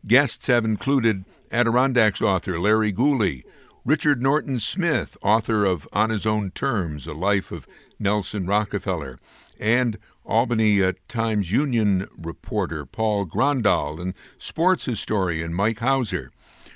Guests 0.04 0.48
have 0.48 0.64
included 0.64 1.24
Adirondacks 1.52 2.20
author 2.20 2.58
Larry 2.58 2.90
Gooley, 2.90 3.44
Richard 3.84 4.20
Norton 4.20 4.58
Smith, 4.58 5.16
author 5.22 5.64
of 5.64 5.86
On 5.92 6.10
His 6.10 6.26
Own 6.26 6.50
Terms 6.50 7.06
A 7.06 7.14
Life 7.14 7.52
of 7.52 7.68
Nelson 8.00 8.46
Rockefeller, 8.46 9.20
and 9.60 9.96
Albany 10.28 10.82
uh, 10.82 10.92
Times 11.08 11.50
Union 11.50 12.06
reporter 12.16 12.84
Paul 12.84 13.26
Grondahl 13.26 14.00
and 14.00 14.14
sports 14.36 14.84
historian 14.84 15.54
Mike 15.54 15.78
Hauser. 15.78 16.30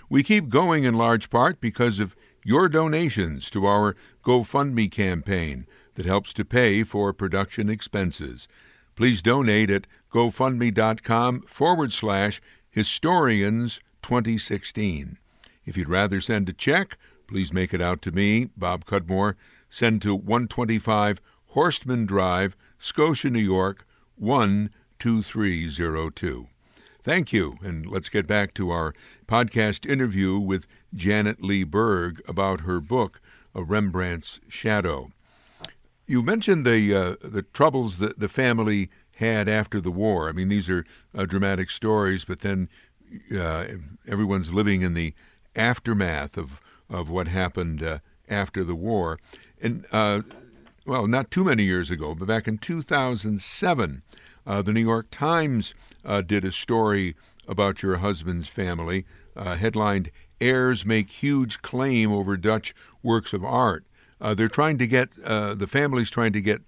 We 0.09 0.23
keep 0.23 0.49
going 0.49 0.85
in 0.85 0.95
large 0.95 1.31
part 1.31 1.61
because 1.61 2.01
of 2.01 2.17
your 2.45 2.69
donations 2.69 3.51
to 3.51 3.67
our 3.67 3.95
GoFundMe 4.25 4.91
campaign 4.91 5.67
that 5.95 6.07
helps 6.07 6.33
to 6.35 6.45
pay 6.45 6.83
for 6.83 7.13
production 7.13 7.69
expenses. 7.69 8.49
Please 8.97 9.23
donate 9.23 9.71
at 9.71 9.87
gofundme.com 10.13 11.43
forward 11.43 11.93
slash 11.93 12.41
historians 12.71 13.81
2016. 14.03 15.19
If 15.65 15.77
you'd 15.77 15.89
rather 15.89 16.21
send 16.21 16.49
a 16.49 16.53
check, 16.53 16.97
please 17.27 17.53
make 17.53 17.73
it 17.73 17.81
out 17.81 18.03
to 18.03 18.11
me, 18.11 18.49
Bob 18.57 18.85
Cudmore. 18.85 19.37
Send 19.69 20.03
to 20.03 20.15
125 20.15 21.21
Horstman 21.55 22.07
Drive, 22.07 22.57
Scotia, 22.83 23.31
New 23.31 23.39
York 23.39 23.87
12302. 24.19 26.49
Thank 27.05 27.33
you, 27.33 27.57
and 27.63 27.87
let's 27.87 28.09
get 28.09 28.27
back 28.27 28.53
to 28.55 28.71
our 28.71 28.93
podcast 29.29 29.89
interview 29.89 30.37
with 30.37 30.67
Janet 30.93 31.45
Lee 31.45 31.63
Berg 31.63 32.21
about 32.27 32.63
her 32.63 32.81
book, 32.81 33.21
A 33.55 33.63
Rembrandt's 33.63 34.41
Shadow. 34.49 35.13
You 36.09 36.25
mentioned 36.25 36.67
the 36.67 36.93
uh, 36.93 37.15
the 37.23 37.43
troubles 37.43 37.99
that 37.99 38.19
the 38.19 38.29
family 38.29 38.91
had 39.15 39.49
after 39.49 39.81
the 39.81 39.93
war. 39.93 40.29
I 40.29 40.33
mean, 40.33 40.49
these 40.49 40.69
are 40.69 40.85
uh, 41.15 41.25
dramatic 41.25 41.71
stories, 41.71 42.25
but 42.25 42.41
then 42.41 42.69
uh, 43.33 43.67
everyone's 44.09 44.53
living 44.53 44.83
in 44.83 44.95
the 44.95 45.15
aftermath 45.55 46.37
of 46.37 46.61
of 46.91 47.09
what 47.09 47.29
happened 47.29 47.81
uh, 47.81 48.01
after 48.29 48.65
the 48.65 48.75
war. 48.75 49.21
And 49.61 49.87
uh, 49.93 50.23
well, 50.87 51.07
not 51.07 51.31
too 51.31 51.45
many 51.45 51.65
years 51.65 51.91
ago, 51.91 52.15
but 52.15 52.29
back 52.29 52.49
in 52.49 52.59
2007, 52.59 54.03
uh, 54.47 54.63
the 54.63 54.73
New 54.73 54.81
York 54.81 55.07
Times 55.11 55.75
uh, 56.05 56.21
did 56.23 56.45
a 56.45 56.53
story 56.53 57.15
about 57.47 57.83
your 57.83 57.99
husband's 57.99 58.49
family, 58.49 59.05
uh, 59.37 59.57
headlined 59.57 60.11
Heirs 60.41 60.85
Make 60.85 61.11
Huge 61.11 61.63
Claim 61.63 62.13
Over 62.13 62.37
Dutch 62.37 62.75
Works 63.03 63.33
of 63.33 63.45
Art. 63.45 63.85
Uh, 64.21 64.35
they're 64.35 64.49
trying 64.49 64.79
to 64.79 64.87
get, 64.87 65.17
uh, 65.25 65.55
the 65.55 65.67
family's 65.67 66.11
trying 66.11 66.33
to 66.33 66.41
get 66.41 66.63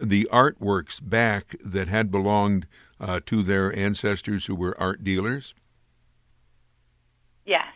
the 0.00 0.28
artworks 0.32 1.00
back 1.02 1.54
that 1.64 1.88
had 1.88 2.10
belonged 2.10 2.66
uh, 3.00 3.20
to 3.26 3.42
their 3.42 3.74
ancestors 3.76 4.46
who 4.46 4.54
were 4.54 4.78
art 4.80 5.04
dealers? 5.04 5.54
Yes. 7.44 7.66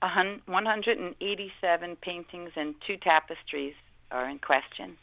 187 0.00 1.96
paintings 1.96 2.50
and 2.56 2.74
two 2.84 2.96
tapestries 2.96 3.74
are 4.12 4.28
in 4.28 4.38
question. 4.38 4.96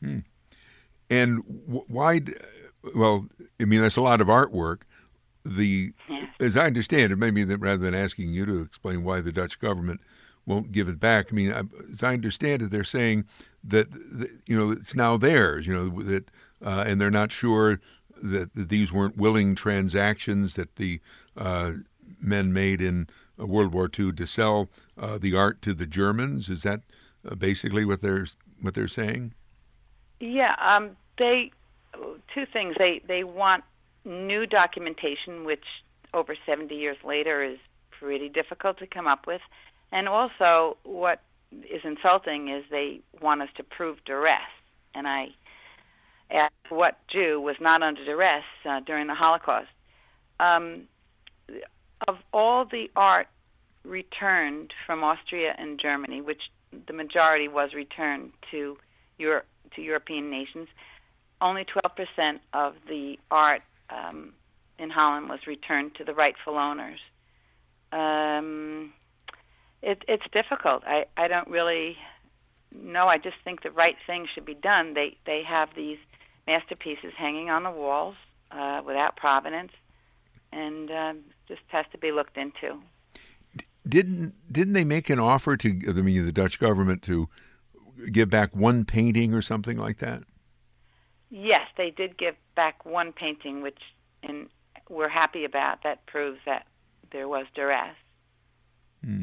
Hmm. 0.00 0.18
And 1.10 1.42
why? 1.66 2.20
Well, 2.94 3.26
I 3.60 3.64
mean, 3.64 3.82
that's 3.82 3.96
a 3.96 4.02
lot 4.02 4.20
of 4.20 4.26
artwork. 4.28 4.82
The, 5.44 5.92
yeah. 6.08 6.26
as 6.40 6.56
I 6.56 6.66
understand 6.66 7.12
it, 7.12 7.16
maybe 7.16 7.44
that 7.44 7.58
rather 7.58 7.82
than 7.82 7.94
asking 7.94 8.30
you 8.30 8.46
to 8.46 8.62
explain 8.62 9.04
why 9.04 9.20
the 9.20 9.32
Dutch 9.32 9.58
government 9.58 10.00
won't 10.46 10.72
give 10.72 10.88
it 10.88 10.98
back, 10.98 11.28
I 11.30 11.34
mean, 11.34 11.70
as 11.90 12.02
I 12.02 12.14
understand 12.14 12.62
it, 12.62 12.70
they're 12.70 12.84
saying 12.84 13.26
that, 13.62 13.88
you 14.46 14.58
know 14.58 14.70
it's 14.70 14.94
now 14.94 15.16
theirs. 15.16 15.66
You 15.66 15.74
know 15.74 16.02
that, 16.02 16.30
uh, 16.64 16.84
and 16.86 17.00
they're 17.00 17.10
not 17.10 17.30
sure 17.30 17.80
that, 18.22 18.54
that, 18.54 18.68
these 18.70 18.92
weren't 18.92 19.18
willing 19.18 19.54
transactions 19.54 20.54
that 20.54 20.76
the 20.76 21.00
uh, 21.36 21.72
men 22.20 22.52
made 22.52 22.80
in 22.80 23.08
uh, 23.38 23.46
World 23.46 23.72
War 23.74 23.90
II 23.98 24.12
to 24.12 24.26
sell 24.26 24.70
uh, 24.98 25.18
the 25.18 25.34
art 25.34 25.60
to 25.62 25.74
the 25.74 25.86
Germans. 25.86 26.48
Is 26.48 26.62
that 26.62 26.80
basically 27.38 27.84
what 27.84 28.00
they're 28.00 28.26
what 28.60 28.74
they're 28.74 28.88
saying? 28.88 29.34
Yeah, 30.20 30.54
um, 30.60 30.96
they 31.18 31.52
two 32.32 32.46
things. 32.46 32.76
They 32.78 33.00
they 33.06 33.24
want 33.24 33.64
new 34.04 34.46
documentation, 34.46 35.44
which 35.44 35.64
over 36.12 36.36
70 36.46 36.74
years 36.74 36.96
later 37.04 37.42
is 37.42 37.58
pretty 37.90 38.28
difficult 38.28 38.78
to 38.78 38.86
come 38.86 39.06
up 39.06 39.26
with, 39.26 39.40
and 39.92 40.08
also 40.08 40.76
what 40.84 41.20
is 41.70 41.82
insulting 41.84 42.48
is 42.48 42.64
they 42.70 43.00
want 43.20 43.42
us 43.42 43.48
to 43.56 43.62
prove 43.62 44.04
duress, 44.04 44.40
and 44.94 45.06
I 45.06 45.28
asked 46.30 46.52
what 46.68 46.98
Jew 47.08 47.40
was 47.40 47.56
not 47.60 47.82
under 47.82 48.04
duress 48.04 48.44
uh, 48.64 48.80
during 48.80 49.06
the 49.06 49.14
Holocaust. 49.14 49.68
Um, 50.40 50.82
of 52.08 52.18
all 52.32 52.64
the 52.64 52.90
art 52.96 53.28
returned 53.84 54.72
from 54.86 55.04
Austria 55.04 55.54
and 55.58 55.78
Germany, 55.78 56.20
which 56.20 56.42
the 56.86 56.92
majority 56.92 57.48
was 57.48 57.74
returned 57.74 58.32
to 58.50 58.78
Europe, 59.18 59.46
to 59.74 59.82
European 59.82 60.30
nations, 60.30 60.68
only 61.40 61.64
12% 61.64 62.38
of 62.52 62.74
the 62.88 63.18
art 63.30 63.62
um, 63.90 64.32
in 64.78 64.90
Holland 64.90 65.28
was 65.28 65.46
returned 65.46 65.94
to 65.96 66.04
the 66.04 66.14
rightful 66.14 66.56
owners. 66.56 67.00
Um, 67.92 68.92
it, 69.82 70.04
it's 70.08 70.24
difficult. 70.32 70.82
I, 70.86 71.06
I 71.16 71.28
don't 71.28 71.48
really 71.48 71.96
know. 72.74 73.06
I 73.06 73.18
just 73.18 73.36
think 73.44 73.62
the 73.62 73.70
right 73.70 73.96
thing 74.06 74.26
should 74.32 74.44
be 74.44 74.54
done. 74.54 74.94
They 74.94 75.16
they 75.26 75.42
have 75.44 75.68
these 75.76 75.98
masterpieces 76.46 77.12
hanging 77.16 77.50
on 77.50 77.62
the 77.62 77.70
walls 77.70 78.16
uh, 78.50 78.82
without 78.84 79.16
provenance, 79.16 79.72
and 80.52 80.90
uh, 80.90 81.14
just 81.46 81.60
has 81.68 81.86
to 81.92 81.98
be 81.98 82.10
looked 82.10 82.36
into. 82.36 82.80
Didn't 83.86 84.34
didn't 84.50 84.72
they 84.72 84.84
make 84.84 85.10
an 85.10 85.18
offer 85.18 85.56
to 85.58 85.80
I 85.88 85.92
mean 85.92 86.24
the 86.24 86.32
Dutch 86.32 86.58
government 86.58 87.02
to 87.02 87.28
give 88.10 88.30
back 88.30 88.56
one 88.56 88.84
painting 88.84 89.34
or 89.34 89.42
something 89.42 89.76
like 89.76 89.98
that? 89.98 90.22
Yes, 91.30 91.70
they 91.76 91.90
did 91.90 92.16
give 92.16 92.36
back 92.54 92.84
one 92.86 93.12
painting, 93.12 93.60
which 93.60 93.78
in, 94.22 94.48
we're 94.88 95.08
happy 95.08 95.44
about. 95.44 95.82
That 95.82 96.06
proves 96.06 96.38
that 96.46 96.66
there 97.10 97.28
was 97.28 97.46
duress. 97.54 97.96
Hmm. 99.04 99.22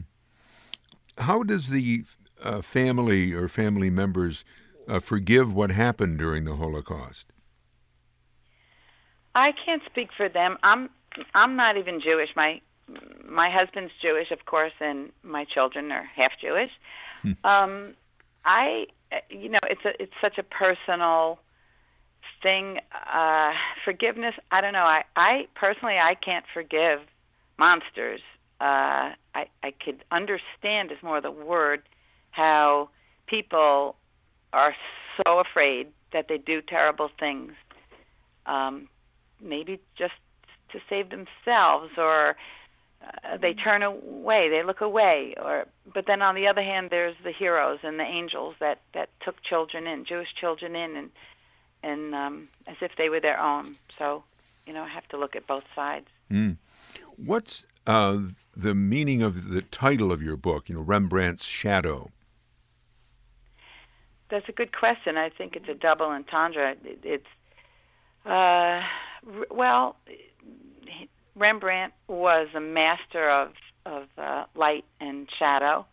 How 1.18 1.44
does 1.44 1.70
the 1.70 2.06
uh, 2.44 2.62
family 2.62 3.34
or 3.34 3.48
family 3.48 3.90
members 3.90 4.44
uh, 4.88 5.00
forgive 5.00 5.56
what 5.56 5.72
happened 5.72 6.18
during 6.18 6.46
the 6.46 6.56
Holocaust? 6.56 7.28
I 9.34 9.54
can't 9.54 9.82
speak 9.86 10.10
for 10.16 10.28
them. 10.28 10.58
I'm 10.64 10.90
I'm 11.34 11.56
not 11.56 11.78
even 11.78 12.02
Jewish. 12.02 12.30
My 12.36 12.62
my 13.28 13.50
husband's 13.50 13.94
Jewish, 14.02 14.32
of 14.32 14.46
course, 14.46 14.74
and 14.80 15.12
my 15.24 15.46
children 15.46 15.92
are 15.92 16.04
half 16.04 16.32
Jewish. 16.40 16.72
Hmm. 17.22 17.32
Um, 17.44 17.94
I, 18.46 18.88
you 19.30 19.50
know, 19.50 19.60
it's 19.70 19.86
a 19.86 20.02
it's 20.02 20.14
such 20.22 20.38
a 20.38 20.44
personal 20.44 21.40
thing. 22.42 22.80
Uh, 23.12 23.54
forgiveness, 23.86 24.36
I 24.52 24.62
don't 24.62 24.74
know. 24.74 24.86
I 24.86 25.04
I 25.16 25.48
personally 25.56 25.98
I 25.98 26.16
can't 26.16 26.46
forgive 26.54 27.02
monsters. 27.58 28.22
Uh, 28.60 29.14
I 29.36 29.48
I 29.64 29.72
could 29.72 30.04
understand 30.12 30.92
is 30.92 31.02
more 31.02 31.22
the 31.22 31.32
word 31.32 31.84
how 32.32 32.90
people 33.28 33.96
are 34.54 34.76
so 35.18 35.40
afraid 35.40 35.88
that 36.12 36.28
they 36.28 36.38
do 36.38 36.62
terrible 36.62 37.10
things. 37.20 37.54
Um, 38.46 38.90
maybe 39.40 39.80
just 39.96 40.14
to 40.72 40.80
save 40.90 41.10
themselves 41.10 41.92
or 41.98 42.36
uh, 43.04 43.38
they 43.38 43.54
turn 43.54 43.84
away, 43.84 44.50
they 44.50 44.64
look 44.64 44.82
away. 44.82 45.34
Or, 45.42 45.68
but 45.94 46.06
then 46.06 46.22
on 46.22 46.36
the 46.36 46.48
other 46.48 46.62
hand, 46.62 46.90
there's 46.90 47.16
the 47.24 47.32
heroes 47.32 47.80
and 47.84 48.00
the 48.00 48.04
angels 48.04 48.56
that 48.60 48.82
that 48.94 49.10
took 49.22 49.42
children 49.44 49.88
in, 49.88 50.06
Jewish 50.06 50.34
children 50.36 50.76
in, 50.76 50.96
and 50.96 51.10
and 51.84 52.16
um, 52.16 52.48
as 52.68 52.78
if 52.82 52.92
they 52.98 53.10
were 53.10 53.20
their 53.20 53.40
own. 53.40 53.76
So, 53.98 54.24
you 54.66 54.74
know, 54.74 54.84
I 54.84 54.90
have 54.90 55.08
to 55.10 55.18
look 55.18 55.36
at 55.36 55.48
both 55.48 55.64
sides. 55.76 56.08
Mm. 56.30 56.58
What's 57.18 57.66
uh, 57.88 58.20
the 58.56 58.76
meaning 58.76 59.22
of 59.22 59.50
the 59.50 59.62
title 59.62 60.12
of 60.12 60.22
your 60.22 60.38
book? 60.38 60.70
You 60.70 60.76
know, 60.76 60.82
Rembrandt's 60.82 61.46
Shadow. 61.46 62.12
That's 64.30 64.48
a 64.48 64.54
good 64.54 64.78
question. 64.78 65.18
I 65.18 65.30
think 65.30 65.56
it's 65.56 65.68
a 65.68 65.74
double 65.74 66.06
entendre. 66.06 66.76
It's 67.04 67.26
uh, 68.26 68.82
well, 69.50 69.98
Rembrandt 71.36 71.94
was 72.08 72.48
a 72.54 72.60
master 72.60 73.30
of 73.30 73.54
of 73.86 74.08
uh, 74.18 74.46
light 74.56 74.86
and 75.00 75.28
shadow, 75.40 75.86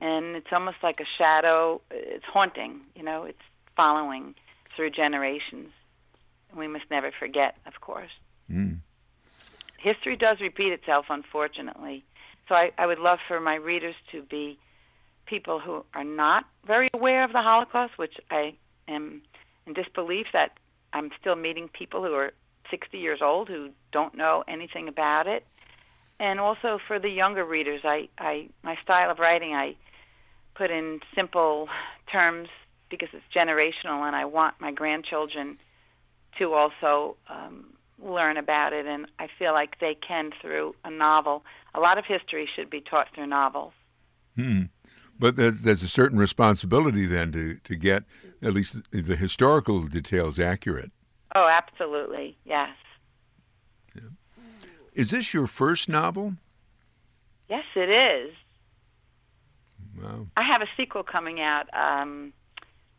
and 0.00 0.36
it's 0.36 0.52
almost 0.52 0.76
like 0.82 1.00
a 1.00 1.06
shadow. 1.16 1.80
It's 1.90 2.24
haunting. 2.24 2.80
You 2.94 3.02
know, 3.02 3.24
it's 3.24 3.42
following 3.76 4.34
through 4.76 4.90
generations. 4.90 5.70
We 6.54 6.68
must 6.68 6.84
never 6.90 7.10
forget, 7.10 7.56
of 7.66 7.80
course. 7.80 8.10
Mm. 8.50 8.78
History 9.78 10.16
does 10.16 10.40
repeat 10.40 10.72
itself, 10.72 11.06
unfortunately. 11.08 12.04
So 12.48 12.54
I, 12.54 12.72
I 12.78 12.86
would 12.86 12.98
love 12.98 13.18
for 13.26 13.40
my 13.40 13.54
readers 13.54 13.94
to 14.12 14.22
be 14.22 14.58
people 15.26 15.58
who 15.58 15.84
are 15.94 16.04
not 16.04 16.44
very 16.66 16.88
aware 16.92 17.24
of 17.24 17.32
the 17.32 17.42
Holocaust, 17.42 17.96
which 17.96 18.18
I 18.30 18.54
am 18.86 19.22
in 19.66 19.72
disbelief 19.72 20.26
that 20.32 20.58
I'm 20.92 21.10
still 21.20 21.36
meeting 21.36 21.68
people 21.68 22.02
who 22.02 22.14
are 22.14 22.32
60 22.70 22.98
years 22.98 23.20
old 23.22 23.48
who 23.48 23.70
don't 23.92 24.14
know 24.14 24.44
anything 24.48 24.88
about 24.88 25.26
it. 25.26 25.46
And 26.18 26.38
also 26.40 26.78
for 26.86 26.98
the 26.98 27.08
younger 27.08 27.44
readers, 27.44 27.80
I, 27.84 28.08
I 28.18 28.48
my 28.62 28.76
style 28.82 29.10
of 29.10 29.18
writing, 29.18 29.54
I 29.54 29.76
put 30.54 30.70
in 30.70 31.00
simple 31.14 31.68
terms 32.10 32.48
because 32.88 33.08
it's 33.12 33.24
generational, 33.34 34.06
and 34.06 34.14
I 34.14 34.24
want 34.24 34.54
my 34.60 34.70
grandchildren 34.70 35.58
to 36.38 36.52
also 36.52 37.16
um, 37.28 37.74
learn 38.00 38.36
about 38.36 38.72
it. 38.72 38.86
And 38.86 39.06
I 39.18 39.28
feel 39.38 39.52
like 39.52 39.80
they 39.80 39.94
can 39.94 40.30
through 40.40 40.76
a 40.84 40.90
novel. 40.90 41.44
A 41.74 41.80
lot 41.80 41.98
of 41.98 42.04
history 42.04 42.48
should 42.54 42.70
be 42.70 42.80
taught 42.80 43.08
through 43.14 43.26
novels. 43.26 43.72
Hmm. 44.36 44.62
But 45.18 45.36
there's, 45.36 45.62
there's 45.62 45.82
a 45.82 45.88
certain 45.88 46.18
responsibility 46.18 47.06
then 47.06 47.32
to, 47.32 47.56
to 47.56 47.76
get 47.76 48.04
at 48.42 48.52
least 48.52 48.76
the 48.90 49.16
historical 49.16 49.82
details 49.82 50.38
accurate. 50.38 50.90
Oh, 51.34 51.48
absolutely. 51.48 52.36
Yes. 52.44 52.70
Yeah. 53.94 54.02
Is 54.94 55.10
this 55.10 55.34
your 55.34 55.46
first 55.46 55.88
novel? 55.88 56.34
Yes, 57.48 57.64
it 57.74 57.90
is. 57.90 58.34
Wow. 60.00 60.26
I 60.36 60.42
have 60.42 60.62
a 60.62 60.68
sequel 60.76 61.02
coming 61.02 61.40
out 61.40 61.68
um, 61.74 62.32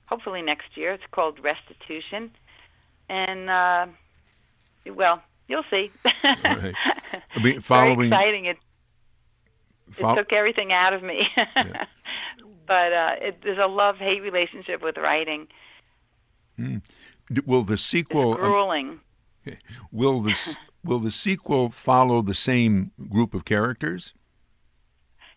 hopefully 0.06 0.42
next 0.42 0.76
year. 0.76 0.94
It's 0.94 1.04
called 1.12 1.40
Restitution. 1.44 2.32
And, 3.10 3.50
uh, 3.50 3.88
well, 4.94 5.22
you'll 5.48 5.66
see. 5.70 5.92
right. 6.24 6.74
I 7.36 7.44
mean, 7.44 7.60
following... 7.62 8.10
Very 8.10 8.24
exciting. 8.30 8.46
It, 8.46 8.58
fo- 9.92 10.14
it 10.14 10.16
took 10.16 10.34
everything 10.34 10.74
out 10.74 10.94
of 10.94 11.04
me. 11.04 11.28
yeah. 11.38 11.86
But 12.68 12.94
uh, 12.94 13.16
it, 13.22 13.42
there's 13.44 13.60
a 13.60 13.68
love-hate 13.68 14.24
relationship 14.24 14.82
with 14.82 14.98
writing. 14.98 15.48
Hmm. 16.58 16.78
Will 17.46 17.64
the 17.64 17.78
sequel 17.78 18.34
it's 18.34 18.42
grueling? 18.42 19.00
Um, 19.48 19.54
will 19.92 20.22
the 20.22 20.58
will 20.84 21.00
the 21.00 21.12
sequel 21.12 21.70
follow 21.70 22.22
the 22.22 22.34
same 22.34 22.92
group 23.10 23.34
of 23.34 23.46
characters? 23.46 24.14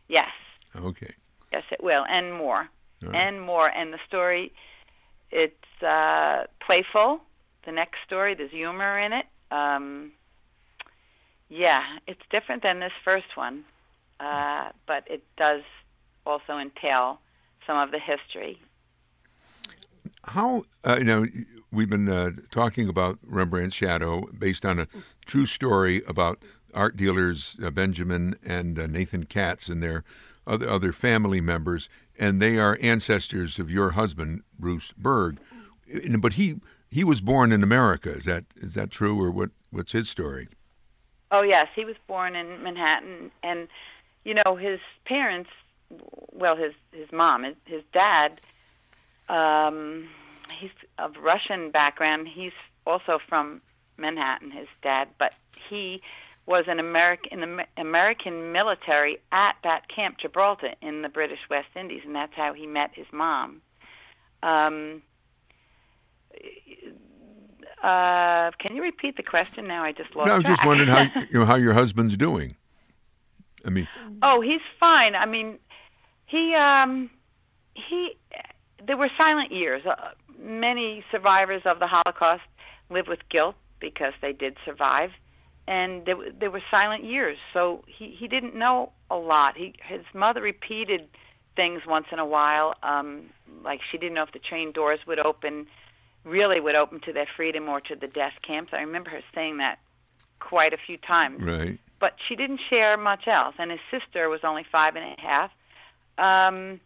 Yes. 0.09 0.31
Okay. 0.77 1.15
Yes, 1.53 1.65
it 1.71 1.83
will, 1.83 2.05
and 2.09 2.35
more, 2.35 2.69
right. 3.03 3.15
and 3.15 3.41
more. 3.41 3.69
And 3.69 3.93
the 3.93 3.99
story, 4.07 4.53
it's 5.31 5.83
uh, 5.83 6.45
playful. 6.61 7.21
The 7.65 7.73
next 7.73 7.99
story, 8.07 8.35
there's 8.35 8.51
humor 8.51 8.99
in 8.99 9.13
it. 9.13 9.27
Um, 9.51 10.13
yeah, 11.49 11.83
it's 12.07 12.21
different 12.31 12.63
than 12.63 12.81
this 12.81 12.93
first 13.03 13.37
one, 13.37 13.65
uh, 14.21 14.71
but 14.87 15.05
it 15.11 15.25
does 15.37 15.63
also 16.27 16.59
entail 16.59 17.21
some 17.67 17.79
of 17.79 17.91
the 17.91 17.99
history. 17.99 18.61
How 20.25 20.65
uh, 20.85 20.97
you 20.99 21.05
know 21.05 21.27
we've 21.73 21.91
been 21.91 22.09
uh, 22.09 22.31
talking 22.51 22.89
about 22.89 23.19
Rembrandt's 23.27 23.77
Shadow 23.77 24.27
based 24.39 24.65
on 24.65 24.79
a 24.79 24.89
true 25.27 25.47
story 25.47 26.03
about 26.07 26.43
art 26.75 26.97
dealers 26.97 27.57
uh, 27.63 27.71
Benjamin 27.71 28.37
and 28.45 28.79
uh, 28.79 28.87
Nathan 28.87 29.25
Katz 29.25 29.69
and 29.69 29.83
their 29.83 30.05
other, 30.47 30.69
other 30.69 30.93
family 30.93 31.41
members, 31.41 31.89
and 32.19 32.41
they 32.41 32.59
are 32.59 32.79
ancestors 32.81 33.59
of 33.59 33.71
your 33.71 33.91
husband, 33.91 34.43
Bruce 34.59 34.93
Berg. 34.97 35.39
But 36.19 36.35
he 36.35 36.57
he 36.91 37.05
was 37.05 37.21
born 37.21 37.53
in 37.53 37.63
America. 37.63 38.11
Is 38.11 38.25
that 38.25 38.45
is 38.57 38.75
that 38.75 38.91
true, 38.91 39.21
or 39.21 39.31
what? 39.31 39.51
What's 39.71 39.93
his 39.93 40.09
story? 40.09 40.49
Oh 41.31 41.43
yes, 41.43 41.69
he 41.75 41.85
was 41.85 41.97
born 42.07 42.35
in 42.35 42.63
Manhattan, 42.63 43.31
and 43.43 43.69
you 44.25 44.35
know 44.35 44.57
his 44.57 44.81
parents. 45.05 45.51
Well, 46.33 46.57
his 46.57 46.73
his 46.93 47.11
mom, 47.13 47.45
his, 47.45 47.57
his 47.67 47.83
dad. 47.93 48.41
Um, 49.29 50.09
he's 50.53 50.71
of 50.99 51.17
Russian 51.17 51.71
background. 51.71 52.29
He's 52.29 52.53
also 52.87 53.19
from 53.29 53.61
Manhattan. 53.97 54.51
His 54.51 54.69
dad, 54.83 55.09
but 55.19 55.35
he 55.69 56.03
was 56.47 56.65
an 56.67 56.81
American 56.81 57.43
in 57.43 57.57
the 57.57 57.67
American 57.77 58.53
military 58.53 59.19
at 59.33 59.57
that 59.65 59.89
Camp 59.89 60.19
Gibraltar 60.19 60.73
in 60.81 61.03
the 61.03 61.09
British 61.09 61.41
West 61.51 61.69
Indies, 61.77 62.03
and 62.05 62.15
that's 62.15 62.35
how 62.35 62.55
he 62.55 62.67
met 62.67 62.91
his 62.95 63.07
mom. 63.13 63.61
Um, 64.43 65.03
uh, 67.83 68.51
can 68.59 68.75
you 68.75 68.83
repeat 68.83 69.17
the 69.17 69.23
question? 69.23 69.67
Now 69.67 69.85
I 69.85 69.93
just 69.93 70.17
lost. 70.17 70.29
No, 70.29 70.35
I 70.35 70.37
was 70.39 70.47
track. 70.47 70.59
just 70.59 70.67
wondering 70.67 70.89
how 70.89 71.03
you 71.31 71.39
know 71.41 71.45
how 71.45 71.57
your 71.57 71.75
husband's 71.75 72.17
doing. 72.17 72.57
I 73.65 73.71
mean, 73.71 73.87
oh, 74.23 74.41
he's 74.41 74.61
fine. 74.81 75.15
I 75.15 75.27
mean, 75.27 75.59
he 76.27 76.55
um, 76.55 77.11
he. 77.75 78.17
There 78.85 78.97
were 78.97 79.11
silent 79.19 79.53
years. 79.53 79.85
Uh, 79.85 80.13
many 80.49 81.05
survivors 81.11 81.63
of 81.65 81.79
the 81.79 81.87
Holocaust 81.87 82.43
live 82.91 83.07
with 83.07 83.29
guilt 83.29 83.55
because 83.81 84.15
they 84.21 84.33
did 84.33 84.57
survive, 84.65 85.13
and 85.67 86.05
there, 86.07 86.17
there 86.33 86.51
were 86.51 86.63
silent 86.71 87.05
years. 87.05 87.39
So 87.53 87.85
he 87.87 88.11
he 88.11 88.27
didn't 88.29 88.55
know 88.55 88.93
a 89.11 89.17
lot. 89.17 89.57
He 89.57 89.75
his 89.83 90.05
mother 90.15 90.41
repeated 90.41 91.09
things 91.55 91.83
once 91.87 92.07
in 92.13 92.19
a 92.19 92.27
while, 92.27 92.75
um, 92.83 93.25
like 93.65 93.81
she 93.91 93.99
didn't 93.99 94.15
know 94.15 94.23
if 94.23 94.33
the 94.33 94.39
train 94.39 94.73
doors 94.73 95.01
would 95.07 95.19
open 95.19 95.67
really 96.25 96.61
would 96.61 96.75
open 96.75 97.01
to 97.01 97.13
their 97.13 97.27
freedom 97.37 97.69
or 97.69 97.81
to 97.81 97.97
the 97.97 98.07
death 98.07 98.35
camps. 98.43 98.73
I 98.73 98.81
remember 98.81 99.11
her 99.11 99.23
saying 99.35 99.59
that 99.59 99.79
quite 100.41 100.73
a 100.73 100.77
few 100.77 100.97
times. 100.97 101.43
Right. 101.43 101.79
But 102.01 102.17
she 102.27 102.37
didn't 102.37 102.61
share 102.71 102.97
much 102.97 103.27
else, 103.27 103.57
and 103.59 103.71
his 103.71 103.81
sister 103.91 104.29
was 104.29 104.41
only 104.45 104.65
five 104.71 104.95
and 104.95 105.05
a 105.05 105.21
half. 105.21 105.51
Um, 106.17 106.81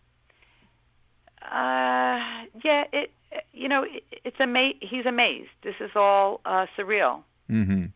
uh, 1.42 2.46
yeah, 2.64 2.84
it. 2.92 3.12
You 3.52 3.68
know, 3.68 3.86
it's 4.24 4.40
ama- 4.40 4.74
He's 4.80 5.06
amazed. 5.06 5.50
This 5.62 5.76
is 5.80 5.90
all 5.94 6.40
uh, 6.44 6.66
surreal. 6.76 7.22
Mm-hmm. 7.50 7.86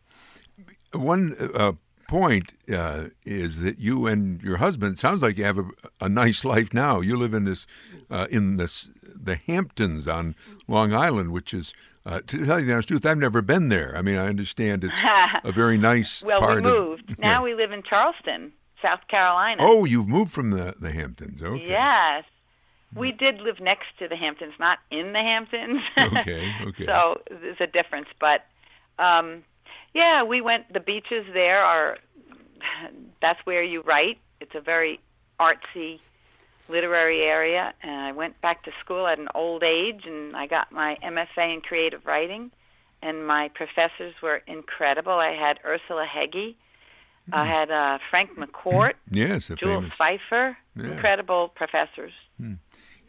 One 0.99 1.35
uh, 1.53 1.73
point 2.07 2.53
uh, 2.73 3.05
is 3.25 3.59
that 3.59 3.79
you 3.79 4.07
and 4.07 4.41
your 4.41 4.57
husband 4.57 4.97
sounds 4.97 5.21
like 5.21 5.37
you 5.37 5.43
have 5.43 5.57
a, 5.57 5.65
a 6.01 6.09
nice 6.09 6.45
life 6.45 6.73
now. 6.73 7.01
You 7.01 7.17
live 7.17 7.33
in 7.33 7.43
this 7.43 7.67
uh, 8.09 8.27
in 8.31 8.55
this 8.55 8.89
the 9.15 9.35
Hamptons 9.35 10.07
on 10.07 10.35
Long 10.67 10.93
Island, 10.93 11.31
which 11.31 11.53
is 11.53 11.73
uh, 12.05 12.21
to 12.25 12.45
tell 12.45 12.59
you 12.59 12.65
the 12.65 12.73
honest 12.73 12.87
truth, 12.87 13.05
I've 13.05 13.17
never 13.17 13.41
been 13.41 13.67
there. 13.67 13.95
I 13.97 14.01
mean, 14.01 14.15
I 14.15 14.27
understand 14.27 14.85
it's 14.85 14.97
a 15.43 15.51
very 15.51 15.77
nice 15.91 16.23
well, 16.23 16.39
part 16.39 16.63
we 16.63 16.71
moved. 16.71 17.11
Of, 17.11 17.19
now 17.19 17.43
we 17.43 17.53
live 17.53 17.73
in 17.73 17.83
Charleston, 17.83 18.53
South 18.81 19.05
Carolina. 19.09 19.61
Oh, 19.65 19.83
you've 19.83 20.07
moved 20.07 20.31
from 20.31 20.51
the 20.51 20.75
the 20.79 20.91
Hamptons. 20.91 21.41
Okay. 21.41 21.69
Yes. 21.69 22.23
We 22.95 23.11
did 23.11 23.41
live 23.41 23.59
next 23.59 23.87
to 23.99 24.07
the 24.07 24.15
Hamptons, 24.15 24.53
not 24.59 24.79
in 24.91 25.13
the 25.13 25.19
Hamptons. 25.19 25.81
okay, 25.97 26.53
okay. 26.67 26.85
so 26.85 27.21
there's 27.29 27.59
a 27.59 27.67
difference, 27.67 28.07
but 28.19 28.45
um, 28.97 29.43
yeah, 29.93 30.23
we 30.23 30.41
went. 30.41 30.71
The 30.71 30.79
beaches 30.79 31.25
there 31.33 31.63
are. 31.63 31.97
That's 33.21 33.39
where 33.45 33.63
you 33.63 33.81
write. 33.81 34.19
It's 34.39 34.55
a 34.55 34.61
very 34.61 34.99
artsy, 35.39 35.99
literary 36.69 37.21
area. 37.21 37.73
And 37.81 37.91
I 37.91 38.11
went 38.11 38.39
back 38.41 38.63
to 38.63 38.71
school 38.79 39.07
at 39.07 39.19
an 39.19 39.27
old 39.35 39.63
age, 39.63 40.05
and 40.05 40.35
I 40.35 40.47
got 40.47 40.71
my 40.71 40.97
MFA 41.03 41.53
in 41.53 41.61
creative 41.61 42.05
writing. 42.05 42.51
And 43.01 43.27
my 43.27 43.49
professors 43.49 44.15
were 44.21 44.41
incredible. 44.47 45.13
I 45.13 45.31
had 45.33 45.59
Ursula 45.65 46.05
Hegi. 46.05 46.55
Mm. 47.29 47.33
I 47.33 47.45
had 47.45 47.71
uh, 47.71 47.99
Frank 48.09 48.37
McCourt. 48.37 48.93
yes, 49.11 49.49
a 49.49 49.55
Jules 49.55 49.93
famous. 49.93 49.95
Feiffer. 49.95 50.55
Yeah. 50.75 50.85
Incredible 50.85 51.49
professors. 51.49 52.13
Mm. 52.41 52.57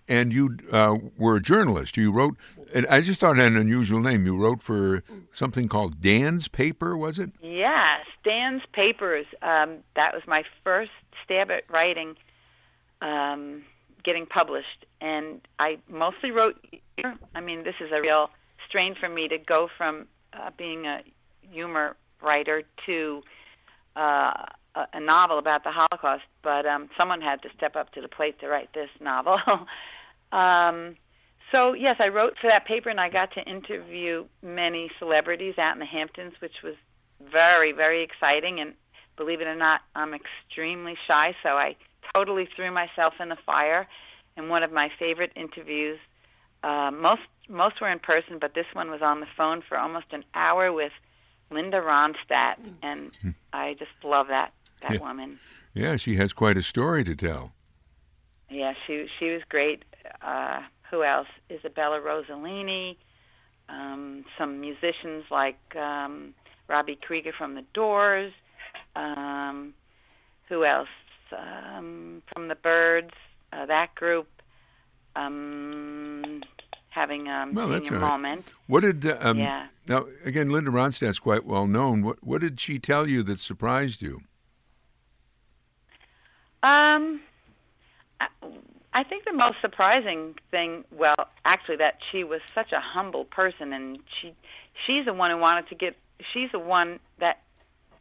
And 0.09 0.33
you 0.33 0.57
uh, 0.73 0.97
were 1.19 1.37
a 1.37 1.43
journalist. 1.43 1.97
You 1.97 2.11
wrote, 2.11 2.37
and 2.73 2.87
I 2.87 3.03
just 3.03 3.21
thought 3.21 3.39
an 3.39 3.57
unusual 3.57 4.01
name. 4.01 4.25
You 4.25 4.37
wrote 4.37 4.63
for 4.63 5.03
something 5.33 5.69
called 5.69 6.01
Dan's 6.01 6.49
Paper, 6.49 6.97
was 6.97 7.19
it? 7.19 7.31
Yes, 7.43 8.07
Dan's 8.25 8.63
Papers. 8.73 9.27
Um, 9.43 9.79
that 9.97 10.15
was 10.15 10.23
my 10.27 10.45
first 10.65 10.93
stab 11.25 11.51
at 11.51 11.65
writing, 11.71 12.17
um, 13.03 13.63
getting 14.03 14.25
published. 14.25 14.87
And 15.01 15.47
I 15.59 15.79
mostly 15.89 16.31
wrote, 16.31 16.57
I 17.35 17.41
mean, 17.41 17.65
this 17.65 17.77
is 17.81 17.93
a 17.93 18.01
real 18.01 18.31
strain 18.67 18.95
for 18.95 19.09
me 19.09 19.29
to 19.29 19.39
go 19.39 19.69
from 19.77 20.07
uh, 20.33 20.51
being 20.57 20.87
a 20.87 21.03
humor 21.51 21.97
writer 22.23 22.63
to 22.87 23.23
uh, 23.97 24.47
a, 24.75 24.87
a 24.95 25.01
novel 25.01 25.39
about 25.39 25.65
the 25.65 25.71
Holocaust, 25.71 26.25
but 26.43 26.67
um, 26.67 26.89
someone 26.97 27.21
had 27.21 27.43
to 27.43 27.49
step 27.57 27.77
up 27.77 27.93
to 27.93 28.01
the 28.01 28.09
plate 28.09 28.39
to 28.41 28.49
write 28.49 28.73
this 28.73 28.91
novel. 29.01 29.39
um, 30.33 30.97
so 31.51 31.73
yes, 31.73 31.97
I 31.99 32.09
wrote 32.09 32.37
for 32.39 32.49
that 32.49 32.67
paper, 32.67 32.89
and 32.91 33.01
I 33.01 33.09
got 33.09 33.33
to 33.33 33.43
interview 33.43 34.27
many 34.43 34.91
celebrities 34.99 35.59
out 35.59 35.75
in 35.75 35.79
the 35.79 35.87
Hamptons, 35.87 36.35
which 36.41 36.63
was 36.63 36.75
very, 37.21 37.73
very 37.73 38.03
exciting. 38.03 38.61
And 38.61 38.75
believe 39.17 39.41
it 39.41 39.47
or 39.47 39.55
not, 39.57 39.81
I'm 39.95 40.15
extremely 40.15 40.97
shy, 41.07 41.35
so 41.43 41.57
I 41.57 41.77
totally 42.15 42.47
threw 42.55 42.71
myself 42.71 43.15
in 43.21 43.29
the 43.29 43.37
fire. 43.37 43.87
And 44.37 44.49
one 44.51 44.63
of 44.63 44.71
my 44.73 44.91
favorite 44.99 45.33
interviews, 45.35 45.99
uh, 46.63 46.91
most 46.93 47.23
most 47.49 47.81
were 47.81 47.89
in 47.89 47.99
person, 47.99 48.39
but 48.39 48.55
this 48.55 48.67
one 48.75 48.91
was 48.91 49.01
on 49.03 49.21
the 49.21 49.27
phone 49.37 49.63
for 49.63 49.79
almost 49.79 50.07
an 50.13 50.25
hour 50.35 50.71
with 50.71 50.93
Linda 51.51 51.81
Ronstadt, 51.81 52.57
and 52.83 53.11
I 53.53 53.75
just 53.75 53.91
love 54.05 54.29
that 54.29 54.53
that 54.83 54.93
Yeah. 54.93 54.99
woman. 55.01 55.41
Yeah, 55.75 55.97
she 55.97 56.17
has 56.17 56.33
quite 56.33 56.57
a 56.59 56.63
story 56.63 57.05
to 57.05 57.17
tell. 57.17 57.53
Yeah, 58.51 58.75
she 58.87 59.09
she 59.19 59.31
was 59.31 59.43
great. 59.49 59.85
Uh, 60.23 60.61
who 60.91 61.03
else? 61.05 61.29
Isabella 61.51 62.01
Rossellini. 62.01 62.97
Um, 63.69 64.25
some 64.39 64.61
musicians 64.61 65.25
like 65.31 65.59
um, 65.77 66.35
Robbie 66.69 66.97
Krieger 67.01 67.33
from 67.37 67.55
The 67.55 67.65
Doors. 67.75 68.33
Um, 68.97 69.75
who 70.49 70.65
else? 70.65 70.89
Um, 71.37 72.23
from 72.33 72.49
the 72.49 72.55
Byrds. 72.55 73.13
Uh, 73.53 73.67
that 73.67 73.95
group. 73.95 74.29
Um, 75.17 76.43
having 76.91 77.29
um, 77.29 77.55
Well, 77.55 77.69
that's 77.69 77.91
all 77.91 77.99
right. 77.99 78.09
moment. 78.09 78.47
What 78.67 78.81
did 78.81 79.05
uh, 79.07 79.19
um, 79.21 79.39
Yeah. 79.39 79.67
now 79.87 80.07
again? 80.25 80.49
Linda 80.51 80.71
Ronstadt's 80.71 81.19
quite 81.19 81.45
well 81.45 81.67
known. 81.67 82.03
What 82.03 82.23
what 82.25 82.41
did 82.41 82.59
she 82.61 82.79
tell 82.79 83.09
you 83.09 83.23
that 83.25 83.41
surprised 83.41 84.01
you? 84.03 84.21
Um, 86.63 87.21
I, 88.93 89.03
think 89.05 89.25
the 89.25 89.33
most 89.33 89.61
surprising 89.61 90.35
thing, 90.51 90.85
well, 90.91 91.17
actually, 91.45 91.77
that 91.77 91.99
she 92.11 92.25
was 92.25 92.41
such 92.55 92.73
a 92.73 92.81
humble 92.81 93.25
person, 93.25 93.73
and 93.73 93.99
she 94.21 94.35
she's 94.87 95.05
the 95.05 95.15
one 95.15 95.31
who 95.31 95.39
wanted 95.39 95.69
to 95.69 95.75
get. 95.75 95.97
She's 96.33 96.51
the 96.53 96.59
one 96.59 96.99
that 97.19 97.41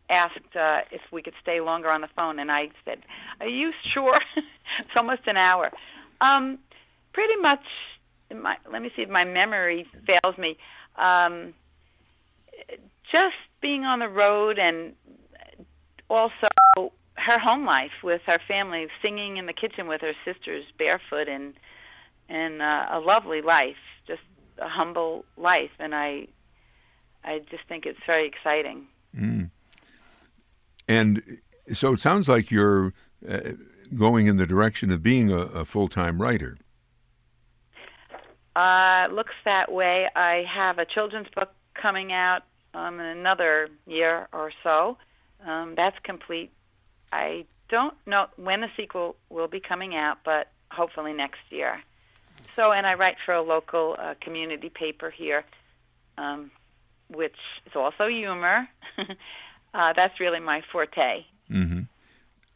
asked 0.10 0.56
uh, 0.56 0.82
if 0.92 1.02
we 1.12 1.22
could 1.22 1.36
stay 1.42 1.60
longer 1.60 1.90
on 1.90 2.02
the 2.02 2.10
phone, 2.16 2.40
and 2.40 2.52
I 2.52 2.70
said, 2.86 3.00
"Are 3.40 3.48
you 3.48 3.74
sure?" 3.84 4.20
it's 4.80 4.90
almost 4.96 5.22
an 5.28 5.38
hour. 5.38 5.72
Um, 6.22 6.60
pretty 7.14 7.36
much. 7.38 7.64
My, 8.34 8.58
let 8.70 8.82
me 8.82 8.92
see 8.96 9.04
if 9.04 9.10
my 9.10 9.24
memory 9.24 9.88
fails 10.06 10.38
me. 10.38 10.58
Um, 10.98 11.54
just 13.12 13.36
being 13.62 13.86
on 13.86 14.00
the 14.00 14.10
road 14.10 14.60
and 14.60 14.94
also 16.10 16.50
her 17.28 17.38
home 17.38 17.66
life 17.66 17.92
with 18.04 18.22
her 18.26 18.40
family, 18.48 18.88
singing 19.02 19.38
in 19.38 19.46
the 19.46 19.54
kitchen 19.54 19.88
with 19.88 20.02
her 20.02 20.14
sisters 20.26 20.66
barefoot, 20.78 21.28
and 21.28 21.54
and 22.30 22.62
uh, 22.62 22.88
a 22.90 23.00
lovely 23.00 23.42
life, 23.42 23.78
just 24.08 24.22
a 24.58 24.68
humble 24.68 25.26
life, 25.38 25.72
and 25.80 25.94
I 25.94 26.28
I 27.24 27.40
just 27.52 27.64
think 27.68 27.86
it's 27.86 28.00
very 28.06 28.26
exciting. 28.26 28.88
Mm. 29.16 29.50
And 30.88 31.22
so 31.74 31.94
it 31.94 32.00
sounds 32.00 32.30
like 32.30 32.50
you're 32.50 32.94
uh, 33.30 33.40
going 33.96 34.28
in 34.28 34.38
the 34.38 34.46
direction 34.46 34.92
of 34.92 35.04
being 35.04 35.32
a, 35.32 35.38
a 35.38 35.66
full 35.66 35.88
time 35.88 36.22
writer. 36.22 36.58
Uh, 38.56 39.08
looks 39.12 39.36
that 39.46 39.72
way. 39.72 40.10
I 40.16 40.44
have 40.50 40.80
a 40.80 40.86
children's 40.86 41.28
book 41.36 41.52
coming 41.76 42.12
out 42.12 42.44
um, 42.74 43.00
in 43.00 43.06
another 43.06 43.70
year 43.86 44.28
or 44.34 44.52
so. 44.64 44.98
Um, 45.46 45.76
that's 45.76 45.98
complete. 46.04 46.52
I 47.12 47.46
don't 47.70 47.96
know 48.06 48.28
when 48.38 48.62
the 48.62 48.70
sequel 48.78 49.16
will 49.30 49.48
be 49.48 49.60
coming 49.60 49.96
out, 49.96 50.20
but 50.24 50.52
hopefully 50.72 51.14
next 51.14 51.42
year. 51.50 51.82
So, 52.56 52.72
and 52.72 52.86
I 52.88 52.94
write 52.96 53.18
for 53.26 53.34
a 53.34 53.42
local 53.42 53.96
uh, 54.00 54.16
community 54.22 54.70
paper 54.70 55.10
here. 55.10 55.44
um, 56.18 56.52
which 57.10 57.36
is 57.66 57.76
also 57.76 58.08
humor. 58.08 58.68
uh, 59.74 59.94
that's 59.94 60.20
really 60.20 60.40
my 60.40 60.62
forte. 60.72 61.26
Mm-hmm. 61.50 61.82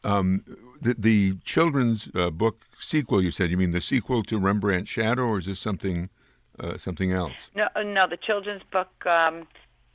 Um, 0.04 0.44
the, 0.80 0.94
the 0.98 1.34
children's 1.44 2.08
uh, 2.14 2.30
book 2.30 2.60
sequel, 2.78 3.22
you 3.22 3.30
said, 3.30 3.50
you 3.50 3.56
mean 3.56 3.70
the 3.70 3.80
sequel 3.80 4.22
to 4.24 4.38
Rembrandt's 4.38 4.90
Shadow, 4.90 5.24
or 5.24 5.38
is 5.38 5.46
this 5.46 5.60
something 5.60 6.10
uh, 6.58 6.76
something 6.76 7.12
else? 7.12 7.50
No, 7.54 7.68
uh, 7.74 7.82
no. 7.82 8.06
The 8.06 8.16
children's 8.18 8.62
book 8.70 9.06
um, 9.06 9.46